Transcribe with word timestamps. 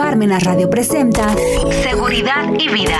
Parmenas 0.00 0.44
Radio 0.44 0.70
presenta 0.70 1.36
Seguridad 1.82 2.54
y 2.58 2.68
Vida. 2.70 2.98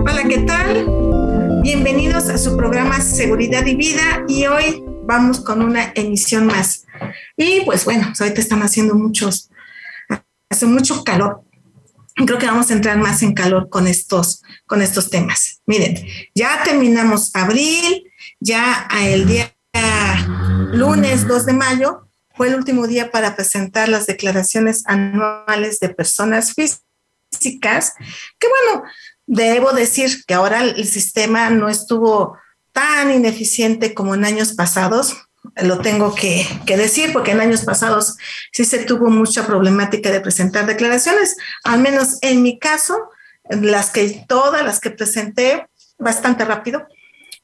Hola, 0.00 0.22
¿qué 0.28 0.38
tal? 0.46 1.60
Bienvenidos 1.64 2.28
a 2.28 2.38
su 2.38 2.56
programa 2.56 3.00
Seguridad 3.00 3.66
y 3.66 3.74
Vida 3.74 4.24
y 4.28 4.46
hoy 4.46 4.84
vamos 5.02 5.40
con 5.40 5.60
una 5.60 5.90
emisión 5.96 6.46
más. 6.46 6.86
Y 7.36 7.62
pues 7.62 7.84
bueno, 7.84 8.04
pues 8.06 8.20
ahorita 8.20 8.40
están 8.40 8.62
haciendo 8.62 8.94
muchos, 8.94 9.50
hace 10.48 10.66
mucho 10.66 11.02
calor. 11.02 11.42
Creo 12.14 12.38
que 12.38 12.46
vamos 12.46 12.70
a 12.70 12.74
entrar 12.74 12.96
más 12.96 13.24
en 13.24 13.34
calor 13.34 13.68
con 13.70 13.88
estos, 13.88 14.44
con 14.66 14.82
estos 14.82 15.10
temas. 15.10 15.62
Miren, 15.66 15.98
ya 16.32 16.62
terminamos 16.62 17.34
abril, 17.34 18.04
ya 18.38 18.86
el 19.02 19.26
día 19.26 19.52
lunes 20.72 21.26
2 21.26 21.46
de 21.46 21.52
mayo 21.52 22.08
fue 22.34 22.48
el 22.48 22.54
último 22.54 22.86
día 22.86 23.10
para 23.10 23.34
presentar 23.34 23.88
las 23.88 24.06
declaraciones 24.06 24.84
anuales 24.86 25.80
de 25.80 25.88
personas 25.88 26.54
físicas, 26.54 27.94
que 28.38 28.48
bueno, 28.48 28.84
debo 29.26 29.72
decir 29.72 30.24
que 30.26 30.34
ahora 30.34 30.62
el 30.62 30.86
sistema 30.86 31.50
no 31.50 31.68
estuvo 31.68 32.38
tan 32.72 33.10
ineficiente 33.10 33.92
como 33.92 34.14
en 34.14 34.24
años 34.24 34.52
pasados, 34.52 35.16
lo 35.56 35.80
tengo 35.80 36.14
que, 36.14 36.46
decir, 36.66 37.12
porque 37.12 37.32
en 37.32 37.40
años 37.40 37.64
pasados 37.64 38.16
sí 38.52 38.64
se 38.64 38.84
tuvo 38.84 39.08
mucha 39.10 39.46
problemática 39.46 40.10
de 40.10 40.20
presentar 40.20 40.66
declaraciones, 40.66 41.36
al 41.64 41.80
menos 41.80 42.18
en 42.22 42.42
mi 42.42 42.58
caso, 42.58 43.10
las 43.50 43.90
que 43.90 44.24
todas 44.28 44.64
las 44.64 44.78
que 44.78 44.90
presenté 44.90 45.66
bastante 45.98 46.44
rápido, 46.44 46.86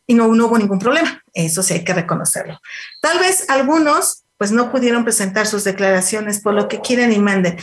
y 0.06 0.14
no, 0.14 0.26
hubo 0.26 0.58
ningún 0.58 0.78
problema. 0.78 1.22
Eso 1.32 1.62
sí 1.62 1.74
hay 1.74 1.84
que 1.84 1.94
reconocerlo. 1.94 2.60
Tal 3.00 3.18
vez 3.18 3.48
algunos 3.48 4.24
pues 4.36 4.50
no 4.50 4.70
pudieron 4.70 5.04
presentar 5.04 5.46
sus 5.46 5.64
declaraciones 5.64 6.40
por 6.40 6.54
lo 6.54 6.68
que 6.68 6.80
quieren 6.80 7.12
y 7.12 7.18
manden. 7.18 7.56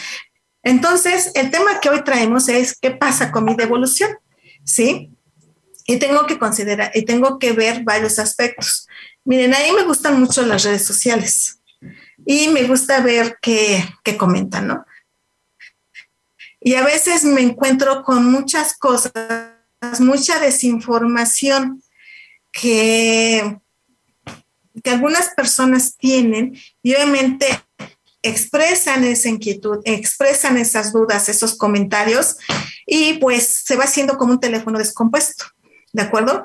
Entonces, 0.63 1.31
el 1.35 1.51
tema 1.51 1.79
que 1.79 1.89
hoy 1.89 2.03
traemos 2.03 2.47
es 2.47 2.77
qué 2.79 2.91
pasa 2.91 3.31
con 3.31 3.45
mi 3.45 3.55
devolución, 3.55 4.11
¿sí? 4.63 5.11
Y 5.85 5.97
tengo 5.97 6.25
que 6.27 6.39
considerar 6.39 6.91
y 6.93 7.03
tengo 7.03 7.39
que 7.39 7.51
ver 7.51 7.83
varios 7.83 8.19
aspectos. 8.19 8.87
Miren, 9.25 9.53
ahí 9.53 9.71
me 9.73 9.83
gustan 9.83 10.19
mucho 10.19 10.45
las 10.45 10.63
redes 10.63 10.85
sociales 10.85 11.59
y 12.25 12.47
me 12.47 12.63
gusta 12.63 13.01
ver 13.01 13.37
qué, 13.41 13.83
qué 14.03 14.17
comentan, 14.17 14.67
¿no? 14.67 14.85
Y 16.59 16.75
a 16.75 16.83
veces 16.83 17.23
me 17.25 17.41
encuentro 17.41 18.03
con 18.03 18.31
muchas 18.31 18.77
cosas, 18.77 19.11
mucha 19.99 20.39
desinformación 20.39 21.81
que, 22.51 23.59
algunas 24.85 25.29
personas 25.35 25.95
tienen 25.97 26.57
y 26.81 26.95
obviamente 26.95 27.47
expresan 28.23 29.03
esa 29.03 29.29
inquietud, 29.29 29.79
expresan 29.85 30.57
esas 30.57 30.93
dudas, 30.93 31.29
esos 31.29 31.55
comentarios 31.55 32.37
y 32.85 33.13
pues 33.15 33.63
se 33.65 33.75
va 33.75 33.83
haciendo 33.83 34.17
como 34.17 34.33
un 34.33 34.39
teléfono 34.39 34.79
descompuesto, 34.79 35.45
¿de 35.93 36.03
acuerdo? 36.03 36.43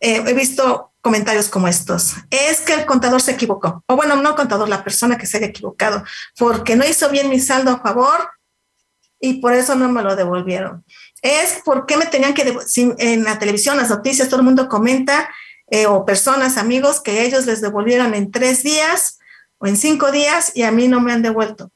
Eh, 0.00 0.22
he 0.26 0.34
visto 0.34 0.92
comentarios 1.00 1.48
como 1.48 1.68
estos. 1.68 2.14
Es 2.30 2.60
que 2.60 2.74
el 2.74 2.84
contador 2.84 3.20
se 3.22 3.32
equivocó. 3.32 3.84
O 3.86 3.96
bueno, 3.96 4.16
no 4.16 4.34
contador, 4.34 4.68
la 4.68 4.82
persona 4.82 5.16
que 5.16 5.26
se 5.26 5.36
haya 5.36 5.46
equivocado, 5.46 6.02
porque 6.36 6.76
no 6.76 6.84
hizo 6.84 7.08
bien 7.10 7.30
mi 7.30 7.38
saldo 7.38 7.70
a 7.70 7.80
favor 7.80 8.30
y 9.20 9.34
por 9.34 9.52
eso 9.52 9.74
no 9.74 9.88
me 9.88 10.02
lo 10.02 10.16
devolvieron. 10.16 10.84
Es 11.22 11.60
porque 11.64 11.96
me 11.96 12.06
tenían 12.06 12.34
que, 12.34 12.58
en 12.98 13.24
la 13.24 13.38
televisión, 13.38 13.76
las 13.76 13.90
noticias, 13.90 14.28
todo 14.28 14.40
el 14.40 14.46
mundo 14.46 14.68
comenta 14.68 15.30
eh, 15.68 15.86
o 15.86 16.04
personas, 16.04 16.56
amigos, 16.56 17.00
que 17.00 17.24
ellos 17.24 17.46
les 17.46 17.60
devolvieron 17.60 18.14
en 18.14 18.30
tres 18.30 18.62
días 18.62 19.18
o 19.58 19.66
en 19.66 19.76
cinco 19.76 20.12
días 20.12 20.52
y 20.54 20.62
a 20.62 20.70
mí 20.70 20.88
no 20.88 21.00
me 21.00 21.12
han 21.12 21.22
devuelto. 21.22 21.72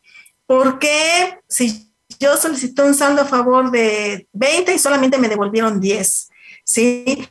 ¿Por 0.47 0.79
qué 0.79 1.39
si 1.49 1.93
yo 2.19 2.37
solicité 2.37 2.83
un 2.83 2.95
saldo 2.95 3.23
a 3.23 3.27
favor 3.27 3.71
de 3.71 4.29
20 4.33 4.75
y 4.75 4.79
solamente 4.79 5.19
me 5.19 5.29
devolvieron 5.29 5.81
10? 5.81 6.29
¿Sí? 6.65 7.29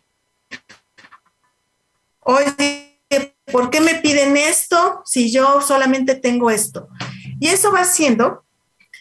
Oye, 2.22 3.00
¿por 3.52 3.70
qué 3.70 3.81
me 3.81 3.96
piden 3.96 4.38
esto 4.38 5.02
si 5.06 5.31
yo 5.31 5.62
solamente 5.62 6.16
tengo 6.16 6.50
esto? 6.50 6.90
Y 7.40 7.47
eso 7.47 7.72
va 7.72 7.81
haciendo 7.81 8.44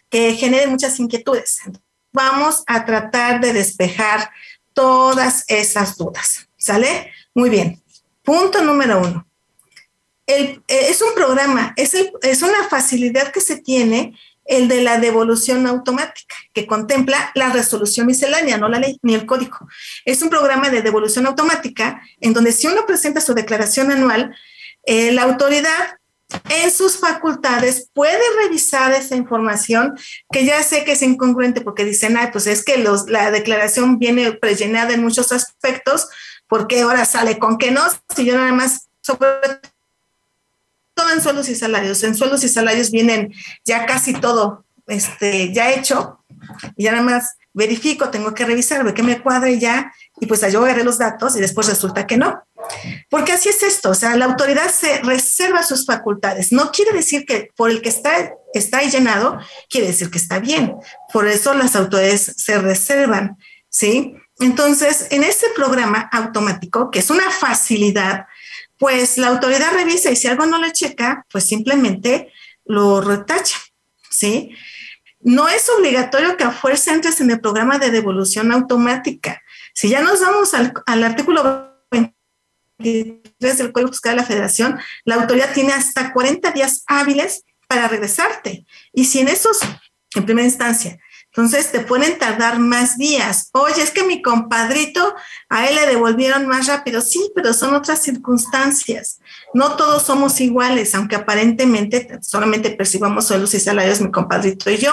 que 0.08 0.34
genere 0.34 0.66
muchas 0.66 0.98
inquietudes. 1.00 1.60
Vamos 2.12 2.62
a 2.66 2.84
tratar 2.84 3.40
de 3.40 3.52
despejar 3.52 4.30
todas 4.72 5.44
esas 5.48 5.96
dudas, 5.96 6.47
¿sale? 6.68 7.10
Muy 7.34 7.48
bien. 7.48 7.82
Punto 8.22 8.62
número 8.62 9.00
uno. 9.00 9.26
Eh, 10.26 10.60
es 10.68 11.00
un 11.00 11.14
programa, 11.14 11.72
es, 11.76 11.94
una 12.42 12.68
facilidad 12.68 13.32
que 13.32 13.40
se 13.40 13.56
tiene 13.56 14.14
el 14.44 14.68
de 14.68 14.82
la 14.82 14.98
devolución 14.98 15.66
automática, 15.66 16.34
que 16.52 16.66
contempla 16.66 17.32
la 17.34 17.48
resolución 17.48 18.06
miscelánea, 18.06 18.58
no 18.58 18.68
la 18.68 18.78
ley 18.78 18.98
ni 19.02 19.14
el 19.14 19.24
código. 19.24 19.58
Es 20.04 20.20
un 20.20 20.28
programa 20.28 20.68
de 20.68 20.82
devolución 20.82 21.24
automática 21.26 22.02
en 22.20 22.34
donde 22.34 22.52
si 22.52 22.66
uno 22.66 22.84
presenta 22.84 23.22
su 23.22 23.32
declaración 23.32 23.90
anual, 23.90 24.34
eh, 24.84 25.12
la 25.12 25.22
autoridad 25.22 25.98
en 26.50 26.70
sus 26.70 26.98
facultades 26.98 27.88
puede 27.94 28.20
revisar 28.42 28.92
esa 28.92 29.16
información 29.16 29.98
que 30.30 30.44
ya 30.44 30.62
sé 30.62 30.84
que 30.84 30.92
es 30.92 31.02
incongruente 31.02 31.62
porque 31.62 31.86
dicen, 31.86 32.18
ay, 32.18 32.28
pues 32.30 32.46
es 32.46 32.62
que 32.62 32.84
la 33.06 33.30
declaración 33.30 33.98
viene 33.98 34.32
prellenada 34.32 34.92
en 34.92 35.02
muchos 35.02 35.32
aspectos, 35.32 36.08
¿por 36.48 36.66
qué 36.66 36.82
ahora 36.82 37.04
sale 37.04 37.38
con 37.38 37.58
que 37.58 37.70
no? 37.70 37.82
Si 38.14 38.24
yo 38.24 38.36
nada 38.36 38.52
más, 38.52 38.88
sobre 39.00 39.28
todo 40.94 41.10
en 41.12 41.22
sueldos 41.22 41.48
y 41.48 41.54
salarios, 41.54 42.02
en 42.02 42.14
sueldos 42.14 42.42
y 42.42 42.48
salarios 42.48 42.90
vienen 42.90 43.32
ya 43.64 43.86
casi 43.86 44.14
todo 44.14 44.64
este, 44.86 45.52
ya 45.52 45.70
hecho, 45.70 46.24
y 46.76 46.84
ya 46.84 46.92
nada 46.92 47.04
más 47.04 47.36
verifico, 47.52 48.10
tengo 48.10 48.34
que 48.34 48.44
revisar, 48.44 48.84
ve 48.84 48.94
que 48.94 49.02
me 49.02 49.20
cuadre 49.20 49.58
ya, 49.58 49.92
y 50.20 50.26
pues 50.26 50.40
yo 50.52 50.64
agarré 50.64 50.84
los 50.84 50.98
datos 50.98 51.36
y 51.36 51.40
después 51.40 51.68
resulta 51.68 52.06
que 52.06 52.16
no. 52.16 52.42
Porque 53.08 53.32
así 53.32 53.48
es 53.48 53.62
esto, 53.62 53.90
o 53.90 53.94
sea, 53.94 54.16
la 54.16 54.26
autoridad 54.26 54.70
se 54.70 55.00
reserva 55.02 55.62
sus 55.62 55.86
facultades. 55.86 56.52
No 56.52 56.70
quiere 56.70 56.92
decir 56.92 57.24
que 57.24 57.50
por 57.56 57.70
el 57.70 57.82
que 57.82 57.88
está, 57.88 58.32
está 58.54 58.82
llenado, 58.82 59.38
quiere 59.68 59.88
decir 59.88 60.10
que 60.10 60.18
está 60.18 60.38
bien. 60.38 60.76
Por 61.12 61.26
eso 61.26 61.54
las 61.54 61.76
autoridades 61.76 62.34
se 62.36 62.58
reservan, 62.58 63.38
¿sí? 63.68 64.14
Entonces, 64.40 65.08
en 65.10 65.24
este 65.24 65.46
programa 65.54 66.08
automático, 66.12 66.90
que 66.90 67.00
es 67.00 67.10
una 67.10 67.30
facilidad, 67.30 68.26
pues 68.78 69.18
la 69.18 69.28
autoridad 69.28 69.72
revisa 69.72 70.10
y 70.10 70.16
si 70.16 70.28
algo 70.28 70.46
no 70.46 70.58
le 70.58 70.72
checa, 70.72 71.26
pues 71.30 71.48
simplemente 71.48 72.32
lo 72.64 73.00
retacha, 73.00 73.58
¿sí? 74.08 74.54
No 75.20 75.48
es 75.48 75.68
obligatorio 75.68 76.36
que 76.36 76.44
a 76.44 76.52
fuerza 76.52 76.94
entres 76.94 77.20
en 77.20 77.30
el 77.30 77.40
programa 77.40 77.78
de 77.78 77.90
devolución 77.90 78.52
automática. 78.52 79.42
Si 79.74 79.88
ya 79.88 80.00
nos 80.00 80.20
vamos 80.20 80.54
al, 80.54 81.04
artículo 81.04 81.74
23 82.78 83.58
del 83.58 83.72
Código 83.72 83.90
Fiscal 83.90 84.14
de 84.14 84.22
la 84.22 84.26
Federación, 84.26 84.78
la 85.04 85.16
autoridad 85.16 85.52
tiene 85.52 85.72
hasta 85.72 86.12
40 86.12 86.52
días 86.52 86.84
hábiles 86.86 87.44
para 87.66 87.88
regresarte. 87.88 88.64
Y 88.92 89.06
si 89.06 89.18
en 89.18 89.28
esos, 89.28 89.58
en 90.14 90.24
primera 90.24 90.46
instancia, 90.46 90.98
entonces 91.38 91.70
te 91.70 91.78
pueden 91.78 92.18
tardar 92.18 92.58
más 92.58 92.98
días. 92.98 93.50
Oye, 93.52 93.80
es 93.80 93.92
que 93.92 94.02
mi 94.02 94.22
compadrito, 94.22 95.14
a 95.48 95.68
él 95.68 95.76
le 95.76 95.86
devolvieron 95.86 96.48
más 96.48 96.66
rápido. 96.66 97.00
Sí, 97.00 97.30
pero 97.32 97.54
son 97.54 97.76
otras 97.76 98.02
circunstancias. 98.02 99.20
No 99.54 99.76
todos 99.76 100.02
somos 100.02 100.40
iguales, 100.40 100.96
aunque 100.96 101.14
aparentemente 101.14 102.18
solamente 102.22 102.70
percibamos 102.70 103.28
sueldos 103.28 103.54
y 103.54 103.60
salarios 103.60 104.00
mi 104.00 104.10
compadrito 104.10 104.68
y 104.68 104.78
yo. 104.78 104.92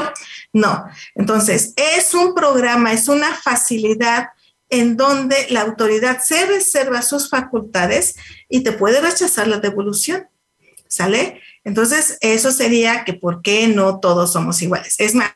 No. 0.54 0.86
Entonces, 1.16 1.74
es 1.78 2.14
un 2.14 2.36
programa, 2.36 2.94
es 2.94 3.08
una 3.08 3.34
facilidad 3.34 4.28
en 4.70 4.98
donde 4.98 5.48
la 5.50 5.62
autoridad 5.62 6.22
se 6.24 6.46
reserva 6.46 7.02
sus 7.02 7.28
facultades 7.28 8.18
y 8.50 8.62
te 8.62 8.72
puede 8.72 9.02
rechazar 9.02 9.48
la 9.48 9.58
devolución. 9.58 10.28
¿Sale? 10.88 11.42
Entonces, 11.64 12.20
eso 12.22 12.52
sería 12.52 13.04
que 13.04 13.16
por 13.16 13.42
qué 13.42 13.68
no 13.68 14.00
todos 14.00 14.32
somos 14.32 14.62
iguales. 14.62 14.94
Es 15.00 15.16
más, 15.16 15.32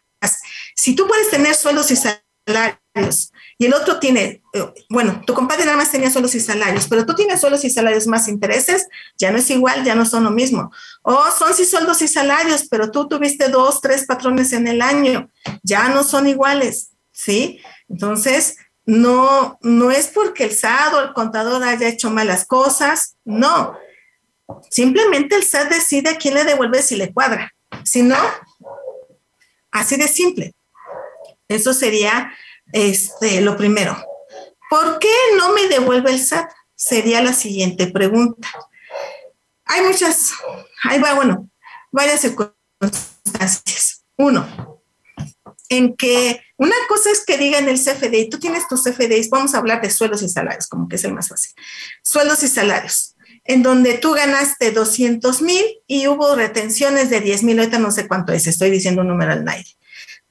si 0.80 0.96
tú 0.96 1.08
puedes 1.08 1.30
tener 1.30 1.56
sueldos 1.56 1.92
y 1.92 1.98
salarios 1.98 3.34
y 3.58 3.66
el 3.66 3.74
otro 3.74 4.00
tiene, 4.00 4.42
eh, 4.54 4.74
bueno, 4.90 5.22
tu 5.28 5.34
compadre 5.34 5.66
nada 5.66 5.76
más 5.76 5.92
tenía 5.92 6.10
sueldos 6.10 6.36
y 6.36 6.40
salarios, 6.40 6.88
pero 6.88 7.06
tú 7.06 7.16
tienes 7.16 7.42
sueldos 7.42 7.66
y 7.66 7.70
salarios 7.70 8.08
más 8.08 8.30
intereses, 8.30 8.88
ya 9.18 9.30
no 9.30 9.40
es 9.40 9.50
igual, 9.50 9.84
ya 9.84 9.94
no 9.94 10.06
son 10.06 10.24
lo 10.24 10.32
mismo. 10.32 10.72
O 11.02 11.20
son 11.38 11.54
sí 11.54 11.66
sueldos 11.66 12.02
y 12.02 12.08
salarios, 12.08 12.66
pero 12.70 12.92
tú 12.92 13.10
tuviste 13.10 13.50
dos, 13.50 13.82
tres 13.82 14.06
patrones 14.06 14.54
en 14.54 14.70
el 14.70 14.82
año, 14.82 15.30
ya 15.64 15.90
no 15.90 16.06
son 16.06 16.28
iguales, 16.28 16.92
¿sí? 17.12 17.60
Entonces, 17.90 18.56
no, 18.86 19.60
no 19.62 19.92
es 19.92 20.08
porque 20.08 20.46
el 20.46 20.52
SAT 20.52 20.94
o 20.94 21.02
el 21.02 21.14
contador 21.14 21.62
haya 21.62 21.90
hecho 21.90 22.10
malas 22.10 22.46
cosas, 22.46 23.18
no. 23.26 23.78
Simplemente 24.70 25.36
el 25.36 25.44
SAT 25.44 25.72
decide 25.72 26.12
a 26.12 26.18
quién 26.18 26.36
le 26.36 26.46
devuelve 26.46 26.82
si 26.82 26.96
le 26.96 27.14
cuadra. 27.14 27.54
Si 27.84 28.02
no, 28.02 28.18
así 29.72 29.98
de 29.98 30.08
simple. 30.08 30.54
Eso 31.50 31.74
sería 31.74 32.32
este, 32.72 33.42
lo 33.42 33.58
primero. 33.58 33.98
¿Por 34.70 35.00
qué 35.00 35.12
no 35.36 35.52
me 35.54 35.68
devuelve 35.68 36.12
el 36.12 36.20
SAT? 36.20 36.50
Sería 36.76 37.22
la 37.22 37.34
siguiente 37.34 37.88
pregunta. 37.88 38.48
hay 39.66 39.82
muchas, 39.82 40.32
ahí 40.84 41.00
va, 41.00 41.16
bueno, 41.16 41.50
varias 41.92 42.22
circunstancias. 42.22 44.06
Uno, 44.18 44.82
en 45.70 45.96
que 45.96 46.42
una 46.58 46.76
cosa 46.88 47.10
es 47.10 47.26
que 47.26 47.38
digan 47.38 47.68
el 47.68 47.80
CFDI, 47.80 48.30
tú 48.30 48.40
tienes 48.40 48.68
tus 48.68 48.84
CFDIs, 48.84 49.30
vamos 49.30 49.56
a 49.56 49.60
hablar 49.60 49.82
de 49.82 49.90
sueldos 49.90 50.22
y 50.22 50.30
salarios, 50.30 50.68
como 50.68 50.88
que 50.88 50.98
es 50.98 51.04
el 51.04 51.14
más 51.14 51.30
fácil. 51.30 51.52
Sueldos 52.04 52.44
y 52.44 52.48
salarios, 52.48 53.16
en 53.44 53.64
donde 53.64 53.98
tú 53.98 54.12
ganaste 54.12 54.72
200 54.72 55.42
mil 55.42 55.64
y 55.88 56.08
hubo 56.08 56.36
retenciones 56.36 57.10
de 57.10 57.22
10 57.22 57.44
mil, 57.44 57.60
ahorita 57.60 57.80
no 57.80 57.92
sé 57.92 58.08
cuánto 58.08 58.34
es, 58.34 58.46
estoy 58.46 58.70
diciendo 58.70 59.02
un 59.02 59.08
número 59.08 59.32
al 59.32 59.48
aire. 59.48 59.70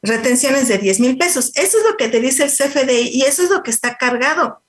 Retenciones 0.03 0.69
de 0.69 0.79
10 0.79 1.01
mil 1.01 1.19
pesos. 1.19 1.53
Eso 1.57 1.79
es 1.79 1.85
lo 1.85 1.97
que 1.97 2.09
te 2.09 2.21
dice 2.21 2.45
el 2.45 2.51
CFDI 2.51 3.09
y 3.13 3.23
eso 3.23 3.43
es 3.43 3.51
lo 3.51 3.63
que 3.63 3.71
está 3.71 3.97
cargado. 3.97 4.63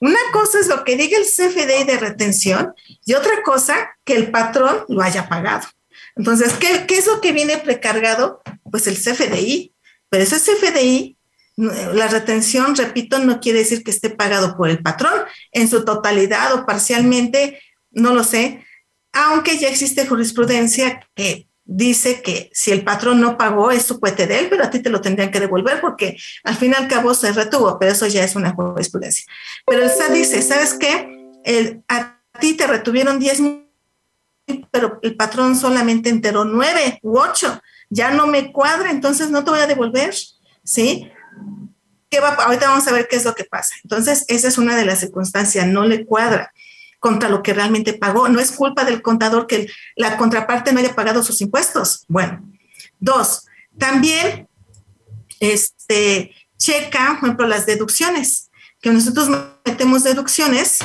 Una 0.00 0.18
cosa 0.32 0.60
es 0.60 0.68
lo 0.68 0.84
que 0.84 0.96
diga 0.96 1.16
el 1.16 1.24
CFDI 1.24 1.84
de 1.84 1.98
retención 1.98 2.74
y 3.04 3.14
otra 3.14 3.42
cosa 3.42 3.96
que 4.04 4.14
el 4.14 4.30
patrón 4.30 4.84
lo 4.88 5.02
haya 5.02 5.28
pagado. 5.28 5.66
Entonces, 6.16 6.52
¿qué, 6.54 6.86
¿qué, 6.86 6.98
es 6.98 7.06
lo 7.06 7.20
que 7.20 7.32
viene 7.32 7.58
precargado? 7.58 8.42
Pues 8.70 8.86
el 8.86 8.96
CFDI. 8.96 9.74
Pero 10.10 10.22
ese 10.22 10.38
CFDI, 10.38 11.16
la 11.56 12.08
retención, 12.08 12.76
repito, 12.76 13.18
no 13.18 13.40
quiere 13.40 13.60
decir 13.60 13.82
que 13.82 13.90
esté 13.90 14.10
pagado 14.10 14.56
por 14.56 14.68
el 14.68 14.82
patrón 14.82 15.22
en 15.52 15.68
su 15.68 15.84
totalidad 15.84 16.52
o 16.54 16.66
parcialmente, 16.66 17.60
no 17.90 18.12
lo 18.12 18.24
sé, 18.24 18.64
aunque 19.12 19.58
ya 19.58 19.68
existe 19.68 20.06
jurisprudencia 20.06 21.08
que 21.14 21.48
dice 21.64 22.20
que 22.22 22.50
si 22.52 22.72
el 22.72 22.84
patrón 22.84 23.20
no 23.20 23.38
pagó, 23.38 23.70
es 23.70 23.84
su 23.84 23.98
puente 23.98 24.26
de 24.26 24.38
él, 24.40 24.46
pero 24.50 24.64
a 24.64 24.70
ti 24.70 24.80
te 24.80 24.90
lo 24.90 25.00
tendrían 25.00 25.30
que 25.30 25.40
devolver 25.40 25.80
porque 25.80 26.16
al 26.44 26.56
fin 26.56 26.72
y 26.72 26.74
al 26.74 26.88
cabo 26.88 27.14
se 27.14 27.32
retuvo, 27.32 27.78
pero 27.78 27.92
eso 27.92 28.06
ya 28.06 28.22
es 28.22 28.36
una 28.36 28.52
jurisprudencia. 28.52 29.24
Pero 29.66 29.82
el 29.82 29.90
SAT 29.90 30.12
dice, 30.12 30.42
¿sabes 30.42 30.74
qué? 30.74 31.32
A 31.88 32.20
ti 32.38 32.54
te 32.54 32.66
retuvieron 32.66 33.18
10 33.18 33.40
mil, 33.40 33.68
pero 34.70 34.98
el 35.02 35.16
patrón 35.16 35.56
solamente 35.56 36.10
enteró 36.10 36.44
9 36.44 37.00
u 37.02 37.18
8, 37.18 37.60
ya 37.90 38.10
no 38.10 38.26
me 38.26 38.52
cuadra, 38.52 38.90
entonces 38.90 39.30
no 39.30 39.44
te 39.44 39.50
voy 39.50 39.60
a 39.60 39.66
devolver, 39.66 40.14
¿sí? 40.62 41.10
¿Qué 42.10 42.20
va? 42.20 42.34
Ahorita 42.34 42.68
vamos 42.68 42.86
a 42.86 42.92
ver 42.92 43.08
qué 43.08 43.16
es 43.16 43.24
lo 43.24 43.34
que 43.34 43.44
pasa. 43.44 43.74
Entonces, 43.82 44.24
esa 44.28 44.48
es 44.48 44.58
una 44.58 44.76
de 44.76 44.84
las 44.84 45.00
circunstancias, 45.00 45.66
no 45.66 45.84
le 45.84 46.04
cuadra 46.04 46.52
contra 47.04 47.28
lo 47.28 47.42
que 47.42 47.52
realmente 47.52 47.92
pagó. 47.92 48.30
No 48.30 48.40
es 48.40 48.50
culpa 48.50 48.82
del 48.82 49.02
contador 49.02 49.46
que 49.46 49.68
la 49.94 50.16
contraparte 50.16 50.72
no 50.72 50.80
haya 50.80 50.94
pagado 50.94 51.22
sus 51.22 51.42
impuestos. 51.42 52.06
Bueno, 52.08 52.42
dos, 52.98 53.44
también 53.78 54.48
este, 55.38 56.34
checa, 56.56 57.18
por 57.20 57.28
ejemplo, 57.28 57.46
las 57.46 57.66
deducciones, 57.66 58.50
que 58.80 58.88
nosotros 58.88 59.28
metemos 59.66 60.02
deducciones, 60.02 60.78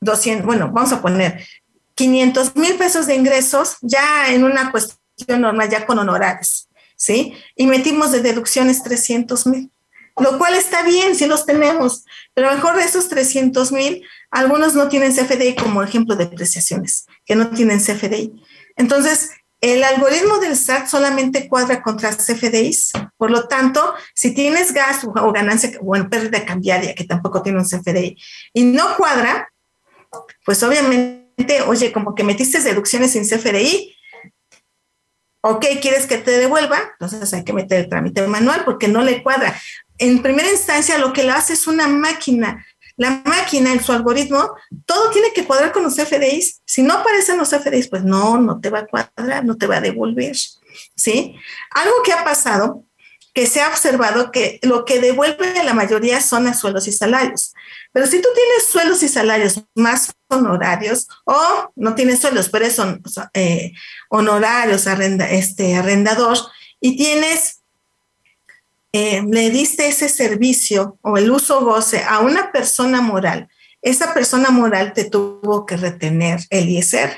200, 0.00 0.44
bueno, 0.44 0.72
vamos 0.72 0.90
a 0.90 1.00
poner 1.00 1.46
500 1.94 2.56
mil 2.56 2.74
pesos 2.74 3.06
de 3.06 3.14
ingresos 3.14 3.76
ya 3.82 4.34
en 4.34 4.42
una 4.42 4.72
cuestión 4.72 5.42
normal, 5.42 5.70
ya 5.70 5.86
con 5.86 5.96
honorarios, 5.96 6.68
¿sí? 6.96 7.34
Y 7.54 7.68
metimos 7.68 8.10
de 8.10 8.20
deducciones 8.20 8.82
300 8.82 9.46
mil, 9.46 9.70
lo 10.18 10.38
cual 10.38 10.54
está 10.54 10.82
bien 10.82 11.16
si 11.16 11.26
los 11.26 11.44
tenemos, 11.46 12.04
pero 12.34 12.52
mejor 12.52 12.76
de 12.76 12.84
esos 12.84 13.08
300 13.08 13.72
mil 13.72 14.06
algunos 14.30 14.74
no 14.74 14.88
tienen 14.88 15.14
CFDI 15.14 15.56
como 15.56 15.82
ejemplo 15.82 16.16
de 16.16 16.26
depreciaciones, 16.26 17.06
que 17.24 17.34
no 17.34 17.50
tienen 17.50 17.80
CFDI. 17.80 18.32
Entonces, 18.76 19.30
el 19.60 19.82
algoritmo 19.82 20.38
del 20.38 20.56
SAT 20.56 20.88
solamente 20.88 21.48
cuadra 21.48 21.82
contra 21.82 22.14
CFDIs. 22.14 22.92
Por 23.16 23.30
lo 23.30 23.48
tanto, 23.48 23.94
si 24.14 24.34
tienes 24.34 24.72
gasto 24.72 25.10
o 25.16 25.32
ganancia, 25.32 25.70
bueno, 25.80 26.10
pérdida 26.10 26.44
cambiaria, 26.44 26.94
que 26.94 27.04
tampoco 27.04 27.42
tiene 27.42 27.58
un 27.60 27.64
CFDI, 27.64 28.16
y 28.52 28.64
no 28.64 28.96
cuadra, 28.96 29.50
pues 30.44 30.62
obviamente, 30.62 31.62
oye, 31.66 31.92
como 31.92 32.14
que 32.14 32.24
metiste 32.24 32.60
deducciones 32.60 33.12
sin 33.12 33.26
CFDI, 33.26 33.96
ok, 35.40 35.64
quieres 35.80 36.06
que 36.06 36.18
te 36.18 36.30
devuelva, 36.32 36.78
entonces 36.92 37.32
hay 37.32 37.44
que 37.44 37.52
meter 37.52 37.80
el 37.80 37.88
trámite 37.88 38.26
manual 38.26 38.64
porque 38.64 38.88
no 38.88 39.02
le 39.02 39.22
cuadra. 39.22 39.58
En 39.98 40.22
primera 40.22 40.50
instancia, 40.50 40.98
lo 40.98 41.12
que 41.12 41.22
le 41.22 41.30
hace 41.30 41.52
es 41.52 41.66
una 41.66 41.86
máquina 41.86 42.64
la 42.96 43.22
máquina, 43.24 43.72
en 43.72 43.82
su 43.82 43.92
algoritmo, 43.92 44.54
todo 44.86 45.10
tiene 45.10 45.32
que 45.32 45.44
cuadrar 45.44 45.72
con 45.72 45.82
los 45.82 45.96
FDIs. 45.96 46.62
Si 46.64 46.82
no 46.82 46.94
aparecen 46.94 47.38
los 47.38 47.50
FDIs, 47.50 47.88
pues 47.88 48.04
no, 48.04 48.38
no 48.40 48.60
te 48.60 48.70
va 48.70 48.80
a 48.80 48.86
cuadrar, 48.86 49.44
no 49.44 49.56
te 49.56 49.66
va 49.66 49.78
a 49.78 49.80
devolver. 49.80 50.36
¿Sí? 50.94 51.34
Algo 51.70 51.94
que 52.04 52.12
ha 52.12 52.24
pasado, 52.24 52.84
que 53.32 53.46
se 53.46 53.60
ha 53.60 53.68
observado 53.68 54.30
que 54.30 54.60
lo 54.62 54.84
que 54.84 55.00
devuelve 55.00 55.64
la 55.64 55.74
mayoría 55.74 56.20
son 56.20 56.46
a 56.46 56.54
sueldos 56.54 56.86
y 56.86 56.92
salarios. 56.92 57.52
Pero 57.92 58.06
si 58.06 58.20
tú 58.20 58.28
tienes 58.32 58.66
sueldos 58.70 59.02
y 59.02 59.08
salarios 59.08 59.60
más 59.74 60.12
honorarios 60.28 61.08
o 61.24 61.72
no 61.74 61.96
tienes 61.96 62.20
sueldos, 62.20 62.48
pero 62.48 62.70
son 62.70 63.02
eh, 63.34 63.72
honorarios, 64.08 64.86
este, 64.86 65.74
arrendador, 65.74 66.38
y 66.80 66.96
tienes 66.96 67.63
eh, 68.96 69.24
le 69.28 69.50
diste 69.50 69.88
ese 69.88 70.08
servicio 70.08 71.00
o 71.02 71.18
el 71.18 71.28
uso 71.28 71.64
goce 71.64 72.04
a 72.04 72.20
una 72.20 72.52
persona 72.52 73.00
moral, 73.00 73.48
esa 73.82 74.14
persona 74.14 74.50
moral 74.50 74.92
te 74.92 75.04
tuvo 75.04 75.66
que 75.66 75.76
retener 75.76 76.38
el 76.48 76.68
ISR. 76.68 77.10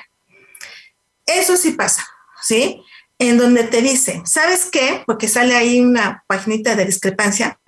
Eso 1.27 1.55
sí 1.59 1.73
pasa, 1.73 2.09
¿sí? 2.41 2.83
En 3.19 3.37
donde 3.37 3.65
te 3.65 3.83
dice, 3.83 4.23
¿sabes 4.25 4.71
qué? 4.73 5.03
Porque 5.05 5.29
sale 5.29 5.55
ahí 5.55 5.83
una 5.83 6.25
paginita 6.27 6.77
de 6.77 6.87
discrepancia. 6.87 7.61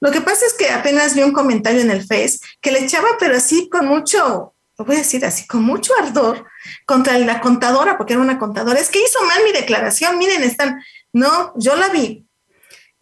Lo 0.00 0.10
que 0.10 0.20
pasa 0.20 0.44
es 0.44 0.54
que 0.54 0.68
apenas 0.70 1.14
vi 1.14 1.22
un 1.22 1.32
comentario 1.32 1.82
en 1.82 1.90
el 1.92 2.04
Face 2.04 2.40
que 2.60 2.72
le 2.72 2.80
echaba, 2.80 3.10
pero 3.20 3.36
así 3.36 3.68
con 3.68 3.86
mucho, 3.86 4.56
lo 4.76 4.84
voy 4.84 4.96
a 4.96 4.98
decir 4.98 5.24
así, 5.24 5.46
con 5.46 5.62
mucho 5.62 5.92
ardor 6.02 6.46
contra 6.84 7.16
la 7.16 7.40
contadora, 7.40 7.96
porque 7.96 8.14
era 8.14 8.22
una 8.22 8.40
contadora. 8.40 8.80
Es 8.80 8.90
que 8.90 9.04
hizo 9.04 9.24
mal 9.24 9.44
mi 9.44 9.52
declaración, 9.52 10.18
miren, 10.18 10.42
están, 10.42 10.82
no, 11.12 11.52
yo 11.54 11.76
la 11.76 11.88
vi, 11.90 12.26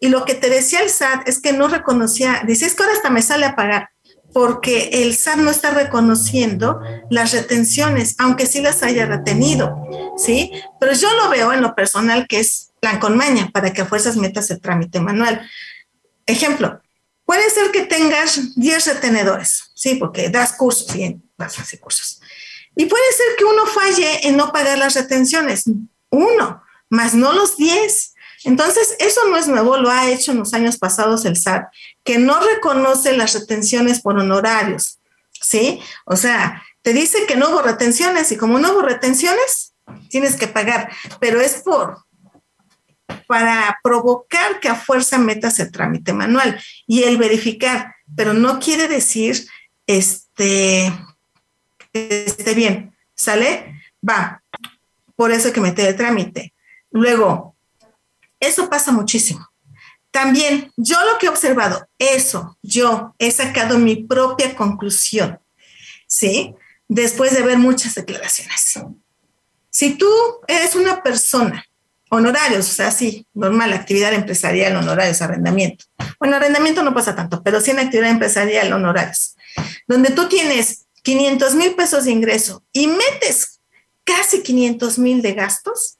y 0.01 0.09
lo 0.09 0.25
que 0.25 0.33
te 0.33 0.49
decía 0.49 0.81
el 0.81 0.89
SAT 0.89 1.29
es 1.29 1.39
que 1.39 1.53
no 1.53 1.67
reconocía, 1.67 2.41
dice, 2.45 2.65
es 2.65 2.73
que 2.73 2.81
ahora 2.81 2.95
hasta 2.95 3.11
me 3.11 3.21
sale 3.21 3.45
a 3.45 3.55
pagar, 3.55 3.91
porque 4.33 4.89
el 4.93 5.15
SAT 5.15 5.37
no 5.37 5.51
está 5.51 5.71
reconociendo 5.71 6.81
las 7.11 7.31
retenciones, 7.33 8.15
aunque 8.17 8.47
sí 8.47 8.61
las 8.61 8.81
haya 8.81 9.05
retenido, 9.05 9.77
¿sí? 10.17 10.51
Pero 10.79 10.93
yo 10.93 11.13
lo 11.17 11.29
veo 11.29 11.53
en 11.53 11.61
lo 11.61 11.75
personal 11.75 12.25
que 12.27 12.39
es 12.39 12.71
plan 12.79 12.99
con 12.99 13.15
maña 13.15 13.51
para 13.53 13.73
que 13.73 13.83
a 13.83 13.85
fuerzas 13.85 14.17
metas 14.17 14.49
el 14.49 14.59
trámite 14.59 14.99
manual. 14.99 15.47
Ejemplo, 16.25 16.81
puede 17.23 17.47
ser 17.51 17.69
que 17.69 17.81
tengas 17.81 18.55
10 18.55 18.87
retenedores, 18.87 19.71
¿sí? 19.75 19.95
Porque 19.95 20.29
das 20.29 20.53
cursos 20.53 20.95
y 20.95 21.21
das 21.37 21.57
cursos. 21.79 22.19
Y 22.75 22.87
puede 22.87 23.11
ser 23.15 23.35
que 23.37 23.45
uno 23.45 23.67
falle 23.67 24.27
en 24.27 24.35
no 24.35 24.51
pagar 24.51 24.79
las 24.79 24.95
retenciones, 24.95 25.65
uno, 26.09 26.63
más 26.89 27.13
no 27.13 27.33
los 27.33 27.55
10. 27.55 28.10
Entonces, 28.43 28.95
eso 28.99 29.21
no 29.29 29.37
es 29.37 29.47
nuevo, 29.47 29.77
lo 29.77 29.89
ha 29.89 30.09
hecho 30.09 30.31
en 30.31 30.39
los 30.39 30.53
años 30.53 30.77
pasados 30.77 31.25
el 31.25 31.37
SAT, 31.37 31.67
que 32.03 32.17
no 32.17 32.39
reconoce 32.39 33.15
las 33.15 33.33
retenciones 33.33 34.01
por 34.01 34.17
honorarios, 34.17 34.99
¿sí? 35.31 35.79
O 36.05 36.15
sea, 36.15 36.63
te 36.81 36.93
dice 36.93 37.25
que 37.27 37.35
no 37.35 37.49
hubo 37.49 37.61
retenciones 37.61 38.31
y 38.31 38.37
como 38.37 38.59
no 38.59 38.71
hubo 38.71 38.81
retenciones, 38.81 39.73
tienes 40.09 40.35
que 40.35 40.47
pagar, 40.47 40.91
pero 41.19 41.41
es 41.41 41.55
por 41.55 42.03
para 43.27 43.79
provocar 43.83 44.59
que 44.59 44.69
a 44.69 44.75
fuerza 44.75 45.17
metas 45.17 45.59
el 45.59 45.71
trámite 45.71 46.13
manual 46.13 46.61
y 46.87 47.03
el 47.03 47.17
verificar, 47.17 47.95
pero 48.15 48.33
no 48.33 48.59
quiere 48.59 48.87
decir 48.87 49.47
este 49.87 50.91
que 51.93 52.25
esté 52.25 52.53
bien, 52.53 52.95
¿sale? 53.15 53.81
Va, 54.07 54.43
por 55.15 55.31
eso 55.31 55.51
que 55.51 55.61
meter 55.61 55.89
el 55.89 55.95
trámite. 55.95 56.53
Luego, 56.89 57.50
eso 58.41 58.69
pasa 58.69 58.91
muchísimo. 58.91 59.47
También 60.11 60.73
yo 60.75 60.97
lo 61.05 61.17
que 61.17 61.27
he 61.27 61.29
observado, 61.29 61.87
eso, 61.97 62.57
yo 62.61 63.15
he 63.17 63.31
sacado 63.31 63.79
mi 63.79 63.95
propia 63.95 64.53
conclusión, 64.55 65.39
¿sí? 66.05 66.53
Después 66.89 67.33
de 67.33 67.43
ver 67.43 67.57
muchas 67.57 67.95
declaraciones. 67.95 68.77
Si 69.69 69.91
tú 69.91 70.09
eres 70.49 70.75
una 70.75 71.01
persona, 71.01 71.65
honorarios, 72.09 72.69
o 72.69 72.73
sea, 72.73 72.91
sí, 72.91 73.25
normal, 73.33 73.71
actividad 73.71 74.13
empresarial, 74.13 74.75
honorarios, 74.75 75.21
arrendamiento. 75.21 75.85
Bueno, 76.19 76.35
arrendamiento 76.35 76.83
no 76.83 76.93
pasa 76.93 77.15
tanto, 77.15 77.41
pero 77.41 77.61
sí 77.61 77.71
en 77.71 77.79
actividad 77.79 78.09
empresarial, 78.09 78.73
honorarios, 78.73 79.37
donde 79.87 80.11
tú 80.11 80.27
tienes 80.27 80.87
500 81.03 81.55
mil 81.55 81.73
pesos 81.75 82.03
de 82.03 82.11
ingreso 82.11 82.63
y 82.73 82.87
metes 82.87 83.61
casi 84.03 84.43
500 84.43 84.99
mil 84.99 85.21
de 85.21 85.33
gastos, 85.33 85.99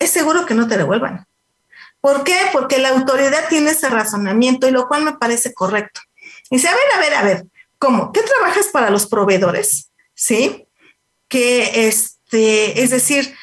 es 0.00 0.10
seguro 0.10 0.46
que 0.46 0.54
no 0.54 0.66
te 0.66 0.76
devuelvan. 0.76 1.26
¿Por 2.04 2.22
qué? 2.22 2.36
Porque 2.52 2.76
la 2.76 2.90
autoridad 2.90 3.48
tiene 3.48 3.70
ese 3.70 3.88
razonamiento 3.88 4.68
y 4.68 4.72
lo 4.72 4.88
cual 4.88 5.04
me 5.04 5.14
parece 5.14 5.54
correcto. 5.54 6.02
Dice, 6.50 6.68
a 6.68 6.72
ver, 6.72 6.82
a 6.94 7.00
ver, 7.00 7.14
a 7.14 7.22
ver, 7.22 7.46
¿cómo? 7.78 8.12
¿Qué 8.12 8.20
trabajas 8.20 8.66
para 8.66 8.90
los 8.90 9.06
proveedores? 9.06 9.90
¿Sí? 10.12 10.66
Que 11.28 11.88
este, 11.88 12.82
es 12.82 12.90
decir, 12.90 13.34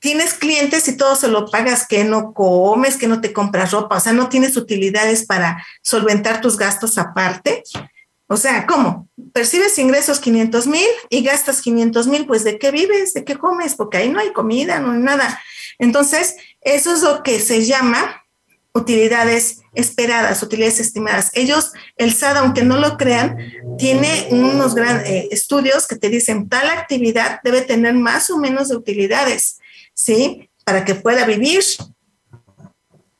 tienes 0.00 0.34
clientes 0.34 0.86
y 0.86 0.98
todo 0.98 1.16
se 1.16 1.28
lo 1.28 1.46
pagas, 1.46 1.86
que 1.88 2.04
no 2.04 2.34
comes, 2.34 2.98
que 2.98 3.08
no 3.08 3.22
te 3.22 3.32
compras 3.32 3.70
ropa, 3.72 3.96
o 3.96 4.00
sea, 4.00 4.12
no 4.12 4.28
tienes 4.28 4.58
utilidades 4.58 5.24
para 5.24 5.64
solventar 5.80 6.42
tus 6.42 6.58
gastos 6.58 6.98
aparte. 6.98 7.62
O 8.26 8.36
sea, 8.36 8.66
¿cómo? 8.66 9.08
Percibes 9.32 9.78
ingresos 9.78 10.20
500 10.20 10.66
mil 10.66 10.88
y 11.08 11.22
gastas 11.22 11.62
500 11.62 12.06
mil, 12.08 12.26
pues 12.26 12.44
¿de 12.44 12.58
qué 12.58 12.70
vives? 12.70 13.14
¿De 13.14 13.24
qué 13.24 13.36
comes? 13.36 13.74
Porque 13.76 13.96
ahí 13.96 14.10
no 14.10 14.20
hay 14.20 14.30
comida, 14.34 14.78
no 14.78 14.92
hay 14.92 14.98
nada. 14.98 15.40
Entonces, 15.78 16.36
eso 16.64 16.94
es 16.94 17.02
lo 17.02 17.22
que 17.22 17.38
se 17.40 17.64
llama 17.64 18.24
utilidades 18.72 19.60
esperadas, 19.74 20.42
utilidades 20.42 20.80
estimadas. 20.80 21.30
Ellos, 21.34 21.72
el 21.96 22.12
SAD, 22.12 22.38
aunque 22.38 22.62
no 22.62 22.76
lo 22.76 22.96
crean, 22.96 23.36
tiene 23.78 24.28
unos 24.30 24.74
grandes 24.74 25.08
eh, 25.08 25.28
estudios 25.30 25.86
que 25.86 25.96
te 25.96 26.08
dicen 26.08 26.48
tal 26.48 26.68
actividad 26.70 27.40
debe 27.44 27.62
tener 27.62 27.94
más 27.94 28.30
o 28.30 28.38
menos 28.38 28.68
de 28.68 28.76
utilidades, 28.76 29.58
¿sí? 29.94 30.50
Para 30.64 30.84
que 30.84 30.94
pueda 30.94 31.24
vivir. 31.24 31.62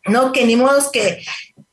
No 0.06 0.32
que 0.32 0.44
ni 0.44 0.56
modo 0.56 0.90
que 0.90 1.24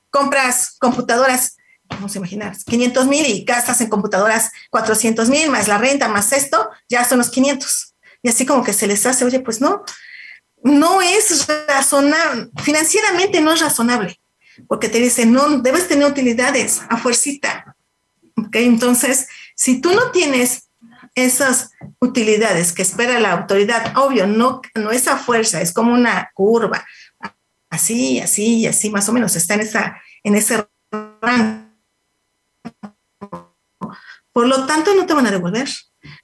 compras 0.10 0.76
computadoras, 0.80 1.58
vamos 1.90 2.16
a 2.16 2.20
imaginar, 2.20 2.56
500 2.66 3.08
mil 3.08 3.26
y 3.26 3.44
gastas 3.44 3.82
en 3.82 3.90
computadoras 3.90 4.52
400 4.70 5.30
mil, 5.30 5.50
más 5.50 5.68
la 5.68 5.78
renta, 5.78 6.08
más 6.08 6.32
esto, 6.34 6.70
ya 6.88 7.04
son 7.04 7.18
los 7.18 7.30
500. 7.30 7.96
Y 8.24 8.30
así 8.30 8.46
como 8.46 8.64
que 8.64 8.74
se 8.74 8.88
les 8.88 9.06
hace, 9.06 9.26
oye, 9.26 9.40
pues 9.40 9.60
no, 9.60 9.84
no 10.64 11.02
es 11.02 11.48
razonable, 11.68 12.50
financieramente 12.64 13.42
no 13.42 13.54
es 13.54 13.62
razonable, 13.62 14.20
porque 14.68 14.90
te 14.90 15.00
dicen, 15.00 15.32
no, 15.32 15.60
debes 15.60 15.88
tener 15.88 16.08
utilidades 16.08 16.82
a 16.90 16.98
fuercita. 16.98 17.76
¿Ok? 18.38 18.56
Entonces, 18.56 19.28
si 19.56 19.82
tú 19.82 19.92
no 19.92 20.12
tienes 20.12 20.70
esas 21.16 21.72
utilidades 22.00 22.72
que 22.74 22.82
espera 22.82 23.20
la 23.20 23.34
autoridad, 23.34 23.98
obvio, 23.98 24.28
no, 24.28 24.62
no 24.76 24.92
es 24.92 25.08
a 25.08 25.18
fuerza, 25.18 25.62
es 25.62 25.74
como 25.74 25.94
una 25.94 26.32
curva, 26.34 26.86
así, 27.70 28.20
así, 28.20 28.68
así, 28.68 28.90
más 28.90 29.10
o 29.10 29.14
menos, 29.14 29.36
está 29.36 29.56
en, 29.56 29.62
esa, 29.62 30.02
en 30.24 30.36
ese 30.36 30.68
rango. 31.22 31.72
Por 34.32 34.48
lo 34.48 34.66
tanto, 34.66 34.96
no 34.96 35.06
te 35.06 35.14
van 35.14 35.28
a 35.28 35.32
devolver. 35.32 35.68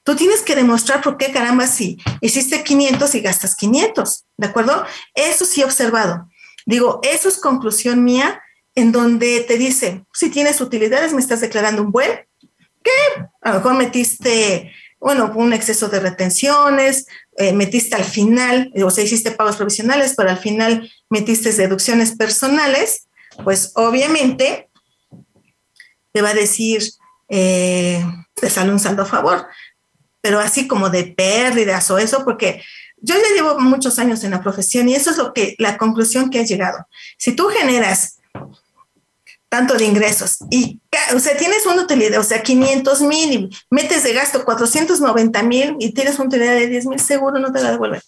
Tú 0.07 0.15
tienes 0.15 0.41
que 0.41 0.55
demostrar 0.55 1.01
por 1.01 1.17
qué 1.17 1.33
caramba 1.33 1.67
si 1.67 1.97
hiciste 2.21 2.63
500 2.63 3.13
y 3.13 3.19
gastas 3.19 3.55
500, 3.57 4.25
¿de 4.37 4.47
acuerdo? 4.47 4.85
Eso 5.13 5.43
sí 5.43 5.59
he 5.59 5.65
observado. 5.65 6.29
Digo, 6.65 7.01
eso 7.03 7.27
es 7.27 7.39
conclusión 7.39 8.05
mía 8.05 8.41
en 8.73 8.93
donde 8.93 9.41
te 9.41 9.57
dice, 9.57 10.05
si 10.13 10.29
tienes 10.29 10.61
utilidades, 10.61 11.11
me 11.11 11.19
estás 11.19 11.41
declarando 11.41 11.81
un 11.81 11.91
buen, 11.91 12.09
que 12.81 12.91
a 13.41 13.49
lo 13.49 13.55
mejor 13.55 13.73
metiste, 13.73 14.71
bueno, 14.97 15.29
un 15.35 15.51
exceso 15.51 15.89
de 15.89 15.99
retenciones, 15.99 17.07
eh, 17.35 17.51
metiste 17.51 17.97
al 17.97 18.05
final, 18.05 18.71
o 18.81 18.89
sea, 18.89 19.03
hiciste 19.03 19.31
pagos 19.31 19.57
provisionales, 19.57 20.13
pero 20.15 20.29
al 20.29 20.39
final 20.39 20.89
metiste 21.09 21.51
deducciones 21.51 22.15
personales, 22.15 23.09
pues 23.43 23.73
obviamente 23.75 24.69
te 26.13 26.21
va 26.21 26.29
a 26.29 26.33
decir, 26.33 26.81
eh, 27.27 28.01
te 28.35 28.49
sale 28.49 28.71
un 28.71 28.79
saldo 28.79 29.01
a 29.01 29.05
favor 29.05 29.47
pero 30.21 30.39
así 30.39 30.67
como 30.67 30.89
de 30.89 31.05
pérdidas 31.05 31.89
o 31.91 31.97
eso, 31.97 32.24
porque 32.25 32.62
yo 32.97 33.15
ya 33.15 33.36
llevo 33.36 33.59
muchos 33.59 34.00
años 34.00 34.24
en 34.24 34.31
la 34.31 34.41
profesión 34.41 34.89
y 34.89 34.95
eso 34.95 35.12
es 35.12 35.17
lo 35.17 35.33
que 35.33 35.55
la 35.59 35.77
conclusión 35.77 36.29
que 36.29 36.41
he 36.41 36.45
llegado. 36.45 36.88
Si 37.17 37.33
tú 37.33 37.47
generas 37.47 38.17
tanto 39.50 39.75
de 39.75 39.86
ingresos 39.86 40.39
y, 40.50 40.81
o 41.15 41.19
sea, 41.19 41.38
tienes 41.38 41.65
una 41.65 41.83
utilidad, 41.83 42.19
o 42.19 42.24
sea, 42.24 42.43
500 42.43 43.01
mil 43.01 43.33
y 43.33 43.50
metes 43.69 44.03
de 44.03 44.13
gasto 44.13 44.43
490 44.43 45.43
mil 45.43 45.75
y 45.79 45.93
tienes 45.93 46.15
una 46.15 46.27
utilidad 46.27 46.55
de 46.55 46.67
10 46.67 46.86
mil, 46.88 47.00
seguro 47.00 47.39
no 47.39 47.51
te 47.51 47.62
la 47.62 47.71
devuelven. 47.71 48.01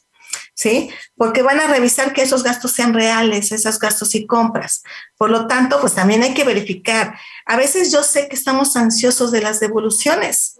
¿Sí? 0.54 0.89
Porque 1.16 1.42
van 1.42 1.62
a 1.62 1.68
revisar 1.68 2.12
que 2.12 2.22
esos 2.22 2.44
gastos 2.44 2.74
sean 2.74 2.94
reales, 2.94 3.54
esos 3.54 3.80
gastos 3.80 4.13
y 4.13 4.28
compras. 4.28 4.84
Por 5.18 5.30
lo 5.30 5.48
tanto, 5.48 5.80
pues 5.80 5.96
también 5.96 6.22
hay 6.22 6.34
que 6.34 6.44
verificar. 6.44 7.18
A 7.46 7.56
veces 7.56 7.94
yo 7.94 8.04
sé 8.04 8.28
que 8.28 8.36
estamos 8.36 8.75
ansiosos 8.75 9.32
de 9.32 9.42
las 9.42 9.62
devoluciones, 9.62 10.58